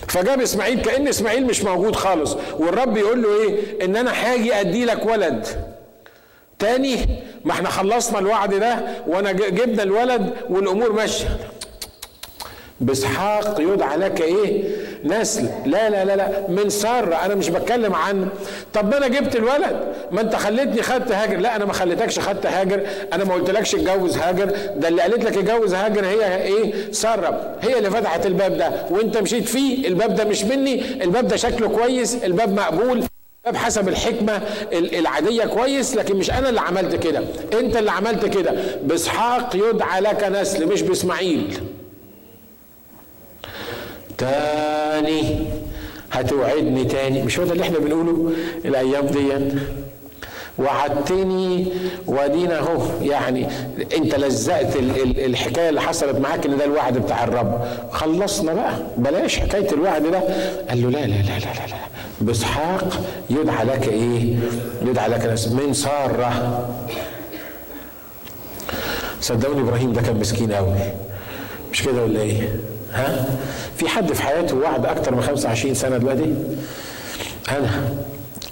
[0.08, 2.36] فجاب إسماعيل كأن إسماعيل مش موجود خالص.
[2.58, 5.46] والرب يقول له إيه؟ إن أنا هاجي أدي لك ولد.
[6.58, 7.06] تاني
[7.44, 11.28] ما إحنا خلصنا الوعد ده وأنا جبنا الولد والأمور ماشية.
[12.80, 14.62] بإسحاق يدعى لك إيه؟
[15.04, 15.48] نسل.
[15.66, 16.28] لا لا لا لا.
[16.48, 17.14] من سارة.
[17.14, 18.28] أنا مش بتكلم عن
[18.74, 19.80] طب ما أنا جبت الولد.
[20.12, 21.36] ما أنت خليتني خدت هاجر.
[21.38, 22.80] لا أنا ما خليتكش خدت هاجر.
[23.12, 24.52] أنا ما قلتلكش اتجوز هاجر.
[24.76, 27.56] ده اللي قالت لك اتجوز هاجر هي إيه؟ سارة.
[27.62, 28.72] هي اللي فتحت الباب ده.
[28.90, 29.88] وأنت مشيت فيه.
[29.88, 31.02] الباب ده مش مني.
[31.04, 32.14] الباب ده شكله كويس.
[32.24, 33.04] الباب مقبول.
[33.46, 34.40] الباب حسب الحكمة
[34.72, 35.96] العادية كويس.
[35.96, 37.22] لكن مش أنا اللي عملت كده.
[37.60, 38.54] أنت اللي عملت كده.
[38.82, 41.60] بإسحاق يدعى لك نسل مش بإسماعيل.
[44.18, 45.38] تاني.
[46.12, 47.22] هتوعدني تاني.
[47.22, 48.32] مش هو ده اللي إحنا بنقوله
[48.64, 49.28] الأيام دي
[50.58, 51.66] وعدتني
[52.06, 52.82] وادينا اهو.
[53.02, 53.46] يعني
[53.96, 57.60] انت لزقت الحكاية اللي حصلت معاك إن ده الوعد بتاع الرب.
[57.90, 58.74] خلصنا بقى.
[58.96, 60.20] بلاش حكاية الوعد ده.
[60.68, 61.76] قال له لا لا لا لا لا.
[62.20, 63.00] بإسحاق
[63.30, 64.36] يدعى لك إيه؟
[64.82, 66.68] يدعى لك من سارة.
[69.20, 70.74] صدقوني إبراهيم ده كان مسكين قوي
[71.72, 72.56] مش كده ولا إيه؟
[72.96, 73.24] ها؟
[73.76, 76.34] في حد في حياته وعد أكتر من 25 سنة دلوقتي؟
[77.50, 77.70] أنا.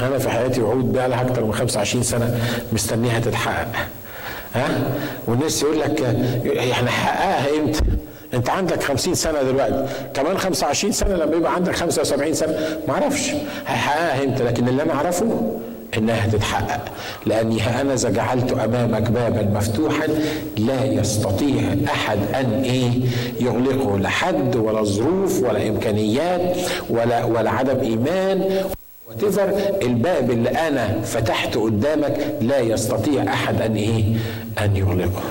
[0.00, 2.38] أنا في حياتي وعود بقى لها أكتر من 25 سنة
[2.72, 3.68] مستنيها تتحقق.
[4.54, 4.68] ها؟
[5.26, 6.02] والناس يقول لك
[6.72, 7.80] إحنا هحققها إمتى؟
[8.34, 9.86] أنت عندك 50 سنة دلوقتي.
[10.14, 12.58] كمان 25 سنة لما يبقى عندك 75 سنة.
[12.88, 13.30] ما أعرفش.
[13.66, 15.58] هحققها إمتى؟ لكن اللي أنا أعرفه
[15.98, 16.80] إنها تتحقق.
[17.26, 20.06] لأني أنا إذا جعلت أمامك بابا مفتوحا
[20.58, 22.90] لا يستطيع أحد أن إيه
[23.40, 23.98] يغلقه.
[23.98, 26.56] لا حد ولا ظروف ولا إمكانيات
[26.90, 28.64] ولا ولا عدم إيمان.
[29.08, 34.04] وتفر الباب اللي أنا فتحته قدامك لا يستطيع أحد أن إيه
[34.58, 35.22] أن يغلقه.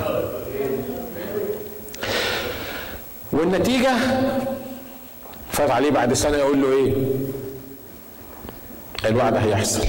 [3.34, 3.91] والنتيجة؟
[5.51, 6.93] فات عليه بعد سنة يقول له إيه؟
[9.05, 9.86] الوعد هيحصل.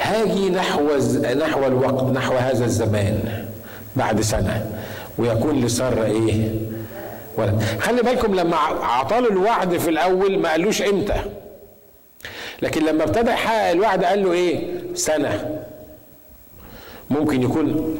[0.00, 0.88] هاجي نحو
[1.36, 3.46] نحو الوقت نحو هذا الزمان
[3.96, 4.66] بعد سنة.
[5.18, 6.50] ويكون لساره إيه؟
[7.36, 11.20] ولد خلي بالكم لما عطاله الوعد في الأول ما قالوش إمتى.
[12.62, 15.58] لكن لما ابتدى يحقق الوعد قال له إيه؟ سنة.
[17.10, 17.96] ممكن يكون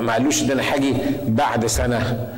[0.00, 0.94] ما قالوش إن أنا هاجي
[1.24, 2.28] بعد سنة.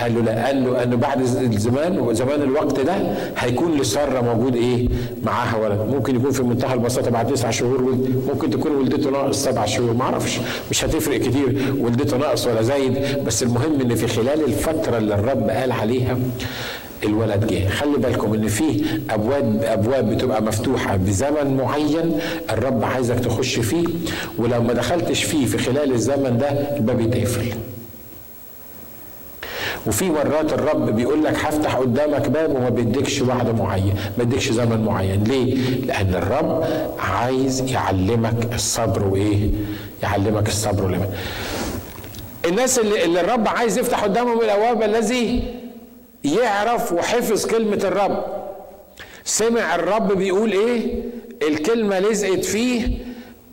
[0.00, 2.94] قال له لا قال له انه بعد الزمان وزمان الوقت ده
[3.38, 4.88] هيكون لساره موجود إيه؟
[5.24, 5.94] معاها ولد.
[5.94, 9.92] ممكن يكون في منتهى البساطة بعد تسع شهور ولد ممكن تكون ولدته ناقص سبع شهور
[9.94, 10.38] ما أعرفش
[10.70, 11.74] مش هتفرق كتير.
[11.80, 12.94] ولدته ناقص ولا زايد
[13.26, 16.18] بس المهم إن في خلال الفترة اللي الرب قال عليها
[17.04, 17.68] الولد جه.
[17.68, 22.18] خلي بالكم إن في أبواب أبواب بتبقى مفتوحة بزمن معين
[22.50, 23.84] الرب عايزك تخش فيه
[24.38, 27.46] ولو ما دخلتش فيه في خلال الزمن ده الباب يتقفل.
[29.86, 34.84] وفي مرات الرب بيقول لك هفتح قدامك باب وما بيديكش وعد معين ما بيديكش زمن
[34.84, 35.24] معين.
[35.24, 35.54] ليه؟
[35.86, 36.64] لأن الرب
[36.98, 39.50] عايز يعلمك الصبر وإيه؟
[40.02, 41.10] يعلمك الصبر والإيمان.
[42.48, 45.42] الناس اللي, اللي الرب عايز يفتح قدامهم الابواب الذي
[46.24, 48.24] يعرف وحفظ كلمة الرب.
[49.24, 51.02] سمع الرب بيقول إيه؟
[51.48, 52.98] الكلمة لزقت فيه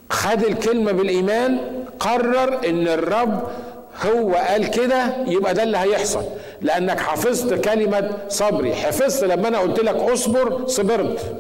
[0.09, 1.57] خد الكلمة بالإيمان
[1.99, 3.43] قرر إن الرب
[4.01, 6.23] هو قال كده يبقى ده اللي هيحصل.
[6.61, 8.75] لأنك حفظت كلمة صبري.
[8.75, 11.35] حفظت لما أنا قلت لك اصبر صبرت.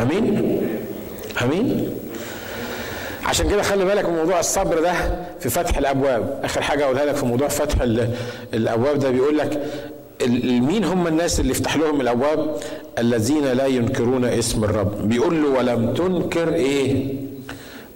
[0.00, 0.68] أمين؟
[1.42, 1.98] أمين؟
[3.24, 4.92] عشان كده خلي بالك من موضوع الصبر ده
[5.40, 6.40] في فتح الأبواب.
[6.44, 7.80] آخر حاجة أقولها لك في موضوع فتح
[8.54, 9.60] الأبواب ده بيقول لك
[10.28, 12.56] مين هم الناس اللي يفتح لهم الأبواب؟
[12.98, 15.08] الذين لا ينكرون اسم الرب.
[15.08, 17.04] بيقول له ولم تنكر إيه؟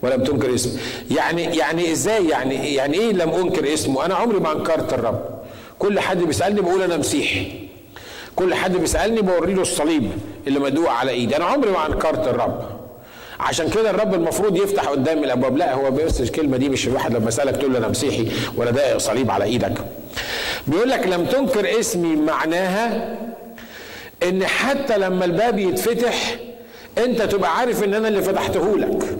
[0.02, 0.72] ولم تنكر اسمه
[1.10, 5.20] يعني يعني إزاي؟ يعني يعني إيه لم أنكر اسمه؟ أنا عمري ما أنكرت الرب.
[5.78, 7.46] كل حد بيسألني بقول أنا مسيحي.
[8.36, 10.10] كل حد بيسألني بوري له الصليب
[10.46, 11.36] اللي مدوق على إيدي.
[11.36, 12.60] أنا عمري ما أنكرت الرب.
[13.40, 15.56] عشان كده الرب المفروض يفتح قدام الأبواب.
[15.56, 18.98] لا هو بس الكلمة دي مش الواحد لما اسالك تقول له أنا مسيحي ولا ده
[18.98, 19.74] صليب على إيدك.
[20.66, 23.16] بيقول لك لم تنكر اسمي معناها
[24.28, 26.36] إن حتى لما الباب يتفتح
[26.98, 29.18] أنت تبقى عارف إن أنا اللي فتحته لك.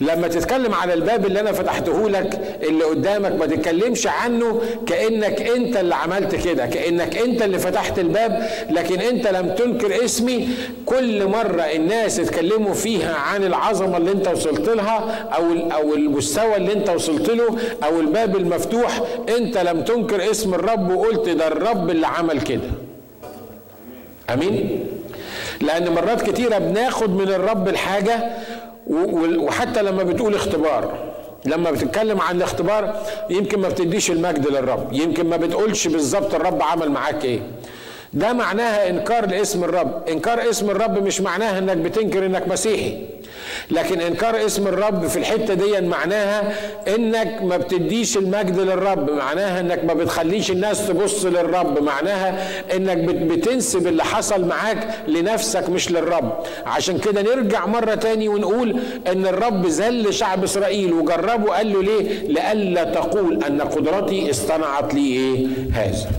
[0.00, 5.76] لما تتكلم على الباب اللي أنا فتحته لك اللي قدامك ما تتكلمش عنه كأنك أنت
[5.76, 10.48] اللي عملت كده كأنك أنت اللي فتحت الباب لكن أنت لم تنكر اسمي.
[10.86, 16.72] كل مرة الناس اتكلموا فيها عن العظمة اللي أنت وصلت لها أو أو المستوى اللي
[16.72, 19.02] أنت وصلت له أو الباب المفتوح
[19.38, 22.68] أنت لم تنكر اسم الرب وقلت ده الرب اللي عمل كده.
[24.32, 24.86] آمين؟
[25.60, 28.30] لأن مرات كتيرة بناخد من الرب الحاجة
[28.86, 31.12] وحتى لما بتقول اختبار
[31.44, 36.90] لما بتتكلم عن الاختبار يمكن ما بتديش المجد للرب يمكن ما بتقولش بالظبط الرب عمل
[36.90, 37.40] معاك إيه.
[38.14, 40.08] ده معناها إنكار لاسم الرب.
[40.08, 42.98] إنكار اسم الرب مش معناها إنك بتنكر إنك مسيحي.
[43.70, 46.52] لكن إنكار اسم الرب في الحتة دي معناها
[46.94, 49.10] إنك ما بتديش المجد للرب.
[49.10, 51.82] معناها إنك ما بتخليش الناس تبص للرب.
[51.82, 56.32] معناها إنك بتنسب اللي حصل معاك لنفسك مش للرب.
[56.66, 58.76] عشان كده نرجع مرة تاني ونقول
[59.12, 65.06] إن الرب ذل شعب إسرائيل وجربه قال له ليه؟ لئلا تقول أن قدرتي اصطنعت لي
[65.06, 66.10] إيه؟ هذا.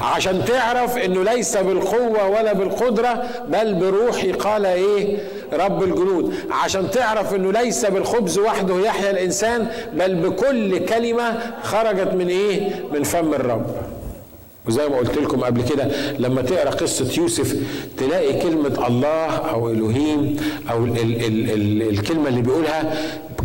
[0.00, 5.18] عشان تعرف إنه ليس بالقوة ولا بالقدرة بل بروحي قال إيه؟
[5.52, 6.34] رب الجنود.
[6.50, 13.02] عشان تعرف إنه ليس بالخبز وحده يحيا الإنسان بل بكل كلمة خرجت من إيه؟ من
[13.02, 13.66] فم الرب.
[14.68, 15.88] وزي ما قلت لكم قبل كده
[16.18, 17.56] لما تقرأ قصة يوسف
[17.98, 20.36] تلاقي كلمة الله أو الوهيم
[20.70, 22.94] أو ال ال ال ال الكلمة اللي بيقولها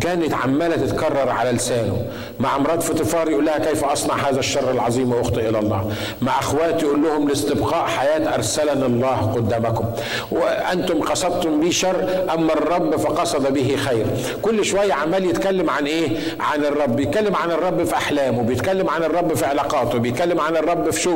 [0.01, 2.05] كانت عمالة تتكرر على لسانه.
[2.39, 5.91] مع مرات فطفار يقول لها كيف أصنع هذا الشر العظيم وأخطئ إلى الله؟
[6.21, 9.85] مع أخواتي يقول لهم لاستبقاء حياة أرسلنا الله قدامكم.
[10.31, 14.05] وأنتم قصدتم بي شر أما الرب فقصد به خير.
[14.41, 16.07] كل شوية عمال يتكلم عن إيه؟
[16.39, 16.95] عن الرب.
[16.95, 21.10] بيتكلم عن الرب في أحلامه بيتكلم عن الرب في علاقاته بيتكلم عن الرب في شغله.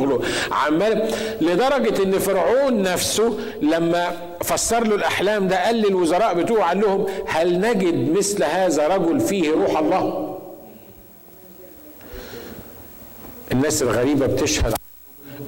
[0.52, 4.12] عمال لدرجة إن فرعون نفسه لما
[4.44, 9.52] فسر له الأحلام ده قال للوزراء بتوعه قال لهم هل نجد مثل هذا رجل فيه
[9.52, 10.38] روح الله؟
[13.52, 14.74] الناس الغريبة بتشهد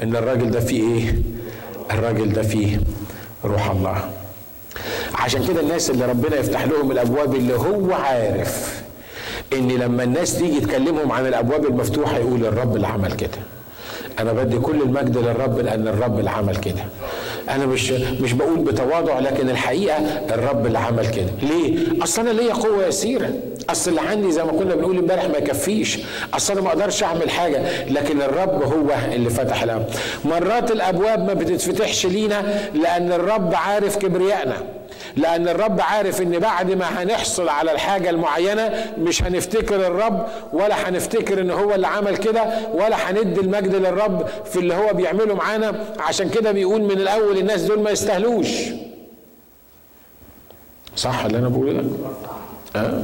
[0.03, 1.15] إن الراجل ده فيه إيه؟
[1.91, 2.79] الراجل ده فيه
[3.45, 4.11] روح الله.
[5.13, 8.81] عشان كده الناس اللي ربنا يفتح لهم الأبواب اللي هو عارف
[9.53, 13.37] إن لما الناس تيجي تكلمهم عن الأبواب المفتوحة يقول الرب اللي عمل كده.
[14.19, 16.83] أنا بدي كل المجد للرب لأن الرب اللي عمل كده.
[17.49, 19.97] أنا مش مش بقول بتواضع لكن الحقيقة
[20.33, 21.29] الرب اللي عمل كده.
[21.41, 23.29] ليه؟ أصل أنا ليا قوة يسيرة.
[23.69, 25.99] أصل اللي عندي زي ما كنا بنقول امبارح ما يكفيش.
[26.33, 27.85] أصل أنا ما أقدرش أعمل حاجة.
[27.89, 29.85] لكن الرب هو اللي فتح الابواب
[30.25, 32.43] مرات الأبواب ما بتتفتحش لينا
[32.73, 34.55] لأن الرب عارف كبريائنا.
[35.15, 41.41] لأن الرب عارف إن بعد ما هنحصل على الحاجة المعينة مش هنفتكر الرب ولا هنفتكر
[41.41, 46.29] إن هو اللي عمل كده ولا هندي المجد للرب في اللي هو بيعمله معانا عشان
[46.29, 48.47] كده بيقول من الأول الناس دول ما يستاهلوش
[50.95, 51.83] صح اللي أنا بقوله ده؟
[52.75, 53.03] أه؟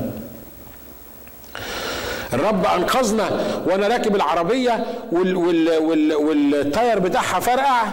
[2.33, 3.29] الرب أنقذنا
[3.67, 7.83] وأنا راكب العربية وال وال وال والتاير بتاعها فرقع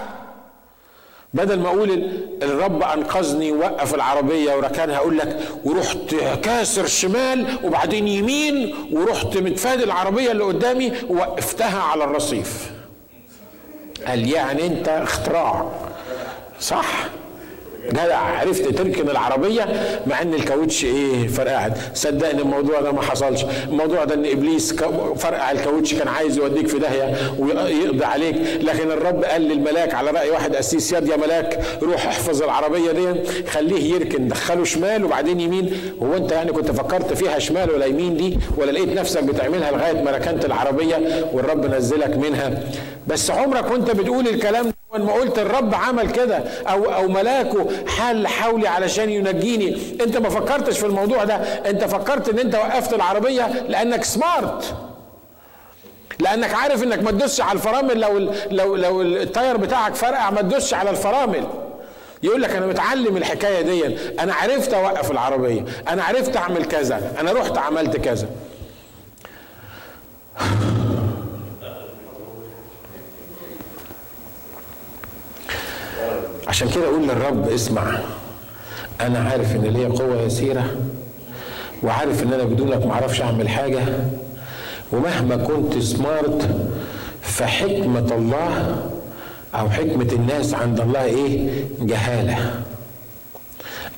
[1.35, 2.11] بدل ما أقول
[2.43, 10.31] الرب أنقذني وقف العربية وركنها أقول لك ورحت كاسر شمال وبعدين يمين ورحت متفادي العربية
[10.31, 12.71] اللي قدامي ووقفتها على الرصيف.
[14.07, 15.71] قال يعني أنت اختراع
[16.61, 16.93] صح؟
[17.89, 19.67] جدع عرفت تركن العربية
[20.07, 23.45] مع إن الكاوتش إيه فرقعت صدقني الموضوع ده ما حصلش.
[23.69, 24.73] الموضوع ده إن إبليس
[25.17, 28.37] فرقع الكاوتش كان عايز يوديك في داهية ويقضي عليك.
[28.63, 33.21] لكن الرب قال للملاك على رأي واحد قسيس يد يا ملاك روح احفظ العربية دي
[33.49, 35.73] خليه يركن دخله شمال وبعدين يمين.
[36.03, 40.03] هو أنت يعني كنت فكرت فيها شمال ولا يمين دي؟ ولا لقيت نفسك بتعملها لغاية
[40.03, 42.51] ما ركنت العربية والرب نزلك منها؟
[43.07, 46.37] بس عمرك وأنت بتقول الكلام ده ما قلت الرب عمل كده
[46.69, 49.97] أو أو ملاكه حل حولي علشان ينجيني.
[50.01, 51.35] أنت ما فكرتش في الموضوع ده.
[51.71, 54.75] أنت فكرت إن أنت وقفت العربية لأنك سمارت
[56.21, 58.01] لأنك عارف إنك ما تدوسش على الفرامل.
[58.01, 58.19] لو
[58.51, 61.47] لو لو التاير بتاعك فرقع ما تدوسش على الفرامل.
[62.23, 63.97] يقول لك أنا متعلم الحكاية دي.
[64.21, 65.65] أنا عرفت أوقف العربية.
[65.89, 67.13] أنا عرفت أعمل كذا.
[67.21, 68.29] أنا رحت عملت كذا.
[76.51, 77.99] عشان كده أقول للرب اسمع.
[79.01, 80.77] أنا عارف إن ليا قوة يسيرة
[81.83, 83.81] وعارف إن أنا بدونك ما أعرفش أعمل حاجة.
[84.93, 86.49] ومهما كنت سمارت
[87.23, 88.77] فحكمه الله
[89.55, 92.63] أو حكمة الناس عند الله إيه؟ جهالة.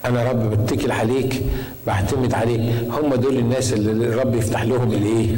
[0.04, 1.42] أنا رب بتكل عليك
[1.86, 2.60] بعتمد عليك.
[2.90, 5.36] هم دول الناس اللي الرب يفتح لهم الإيه؟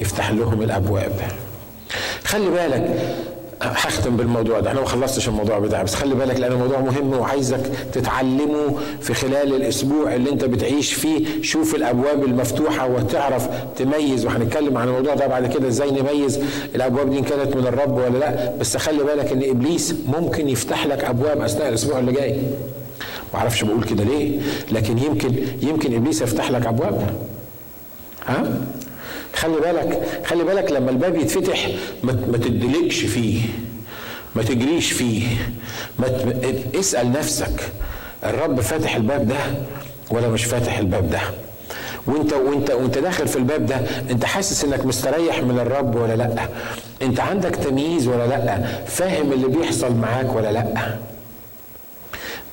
[0.00, 1.12] يفتح لهم الأبواب.
[2.24, 3.16] خلي بالك
[3.62, 4.70] هختم بالموضوع ده.
[4.70, 7.60] أنا ما خلصتش الموضوع بتاعي بس خلي بالك لأن الموضوع مهم وعايزك
[7.92, 11.42] تتعلمه في خلال الأسبوع اللي انت بتعيش فيه.
[11.42, 16.40] شوف الأبواب المفتوحة وتعرف تميز وهنتكلم عن الموضوع ده بعد كده إزاي نميز
[16.74, 18.56] الأبواب دي كانت من الرب ولا لأ.
[18.60, 22.36] بس خلي بالك إن إبليس ممكن يفتح لك أبواب أثناء الأسبوع اللي جاي.
[23.34, 24.40] ما أعرفش بقول كده ليه
[24.72, 25.32] لكن يمكن
[25.62, 27.14] يمكن إبليس يفتح لك ابواب
[28.26, 28.56] ها؟
[29.36, 31.68] خلي بالك خلي بالك لما الباب يتفتح
[32.04, 33.40] ما تدلقش فيه
[34.36, 35.26] ما تجريش فيه
[35.98, 36.26] ما ت...
[36.76, 37.60] اسأل نفسك
[38.24, 39.36] الرب فاتح الباب ده
[40.10, 41.20] ولا مش فاتح الباب ده؟
[42.06, 43.80] وانت وانت وانت داخل في الباب ده
[44.10, 46.48] انت حاسس انك مستريح من الرب ولا لأ؟
[47.02, 50.96] انت عندك تمييز ولا لأ؟ فاهم اللي بيحصل معاك ولا لأ؟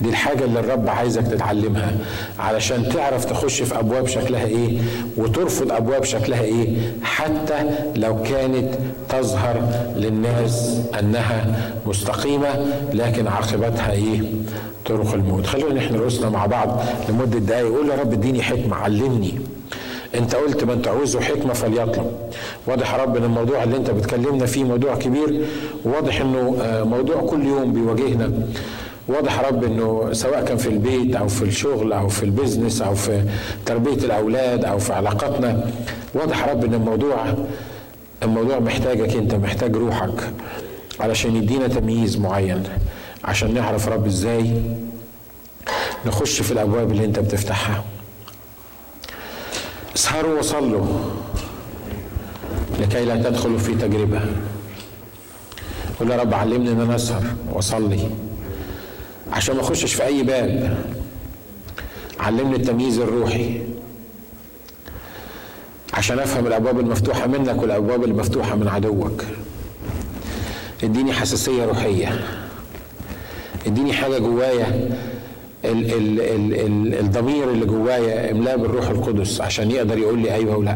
[0.02, 1.92] دي الحاجة اللي الرب عايزك تتعلمها
[2.40, 4.78] علشان تعرف تخش في أبواب شكلها إيه
[5.18, 7.64] وترفض أبواب شكلها إيه حتى
[7.96, 8.74] لو كانت
[9.10, 9.62] تظهر
[9.96, 14.22] للناس أنها مستقيمة لكن عاقبتها إيه
[14.86, 15.46] طرق الموت.
[15.46, 17.68] خلونا نحن رؤوسنا مع بعض لمدة دقايق.
[17.76, 19.34] قول يا رب اديني حكمة علمني.
[20.16, 22.12] انت قلت من تعوزه حكمة فليطلب.
[22.68, 25.42] واضح يا رب إن الموضوع اللي انت بتكلمنا فيه موضوع كبير.
[25.86, 28.32] واضح إنه موضوع كل يوم بيواجهنا.
[29.10, 32.96] واضح يا رب إنه سواء كان في البيت أو في الشغل أو في البيزنس أو
[32.96, 33.24] في
[33.66, 35.72] تربية الأولاد أو في علاقاتنا
[36.14, 37.34] واضح يا رب إن الموضوع
[38.24, 40.34] الموضوع محتاجك أنت محتاج روحك
[41.00, 42.64] علشان يدينا تمييز معين
[43.24, 44.62] عشان نعرف رب إزاي
[46.06, 47.84] نخش في الأبواب اللي أنت بتفتحها.
[49.96, 50.86] اسهروا وصلوا
[52.80, 54.22] لكي لا تدخلوا في تجربة.
[56.00, 58.10] قول يا رب علمني أن أنا أسهر وأصلي.
[59.34, 60.78] عشان ما اخشش في اي باب.
[62.20, 63.62] علمني التمييز الروحي.
[65.94, 69.24] عشان افهم الابواب المفتوحة منك والابواب المفتوحة من عدوك.
[70.84, 72.22] اديني حساسية روحية.
[73.68, 74.90] اديني حاجة جوايا
[75.66, 80.58] ال ال ال ال الضمير اللي جوايا املاه بالروح القدس عشان يقدر يقول لي أيوه
[80.58, 80.76] ولا.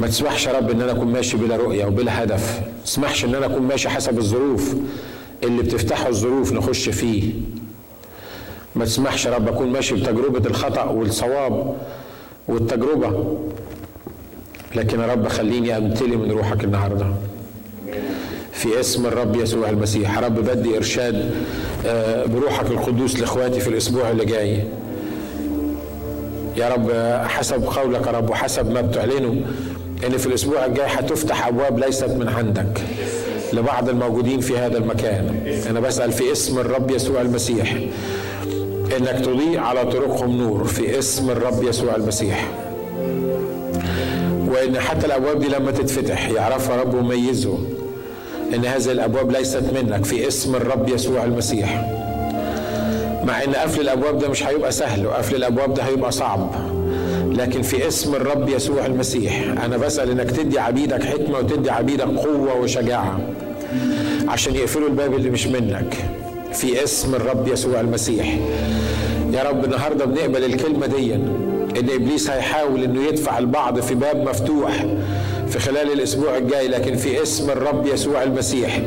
[0.00, 2.60] ما تسمحش يا رب إن أنا أكون ماشي بلا رؤية وبلا هدف.
[2.60, 4.74] ما تسمحش إن أنا أكون ماشي حسب الظروف.
[5.44, 7.32] اللي بتفتحه الظروف نخش فيه.
[8.76, 11.76] ما تسمحش رب أكون ماشي بتجربة الخطأ والصواب
[12.48, 13.38] والتجربة.
[14.74, 17.06] لكن يا رب خليني أمتلي من روحك النهارده.
[18.52, 20.18] في اسم الرب يسوع المسيح.
[20.18, 21.30] رب بدي إرشاد
[22.26, 24.64] بروحك القدوس لإخواتي في الأسبوع اللي جاي.
[26.56, 26.90] يا رب
[27.28, 29.40] حسب قولك يا رب وحسب ما بتعلنه
[30.06, 32.80] إن في الأسبوع الجاي هتفتح أبواب ليست من عندك.
[33.54, 35.34] لبعض الموجودين في هذا المكان.
[35.70, 37.76] أنا بسأل في اسم الرب يسوع المسيح
[38.96, 42.48] إنك تضيء على طرقهم نور في اسم الرب يسوع المسيح.
[44.48, 47.58] وإن حتى الأبواب دي لما تتفتح يعرفها رب وميزه
[48.54, 51.90] إن هذه الأبواب ليست منك في اسم الرب يسوع المسيح.
[53.24, 56.73] مع إن قفل الأبواب ده مش هيبقى سهل وقفل الأبواب ده هيبقى صعب.
[57.34, 62.60] لكن في اسم الرب يسوع المسيح أنا بسأل إنك تدي عبيدك حكمة وتدي عبيدك قوة
[62.60, 63.20] وشجاعة
[64.28, 65.94] عشان يقفلوا الباب اللي مش منك.
[66.52, 68.38] في اسم الرب يسوع المسيح.
[69.32, 74.84] يا رب النهارده بنقبل الكلمة دي إن إبليس هيحاول إنه يدفع البعض في باب مفتوح
[75.54, 78.80] في خلال الأسبوع الجاي لكن في اسم الرب يسوع المسيح.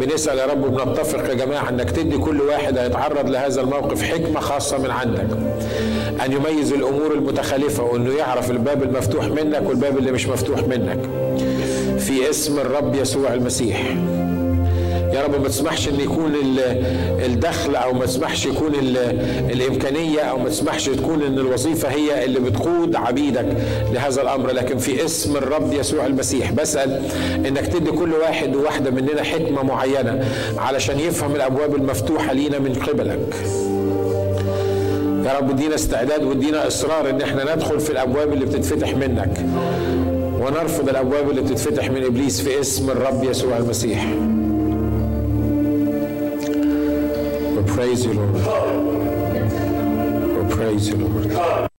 [0.00, 4.78] بنسأل يا رب وبنتفق يا جماعة إنك تدي كل واحد هيتعرض لهذا الموقف حكمة خاصة
[4.78, 5.26] من عندك.
[6.24, 10.98] أن يميز الأمور المتخالفه وإنه يعرف الباب المفتوح منك والباب اللي مش مفتوح منك.
[11.98, 13.82] في اسم الرب يسوع المسيح.
[15.14, 16.32] يا رب ما تسمحش إن يكون
[17.24, 18.72] الدخل أو ما تسمحش يكون
[19.50, 23.46] الإمكانية أو ما تسمحش تكون إن الوظيفة هي اللي بتقود عبيدك
[23.92, 24.50] لهذا الأمر.
[24.50, 27.02] لكن في اسم الرب يسوع المسيح بسأل
[27.46, 30.24] إنك تدي كل واحد وواحدة مننا حكمة معينة
[30.58, 33.34] علشان يفهم الأبواب المفتوحة لينا من قبلك.
[35.26, 39.46] يا رب ادينا استعداد وادينا إصرار إن إحنا ندخل في الأبواب اللي بتتفتح منك.
[40.40, 44.06] ونرفض الأبواب اللي بتتفتح من إبليس في اسم الرب يسوع المسيح.
[47.74, 48.34] Praise you, Lord.
[50.48, 51.73] We praise you, Lord.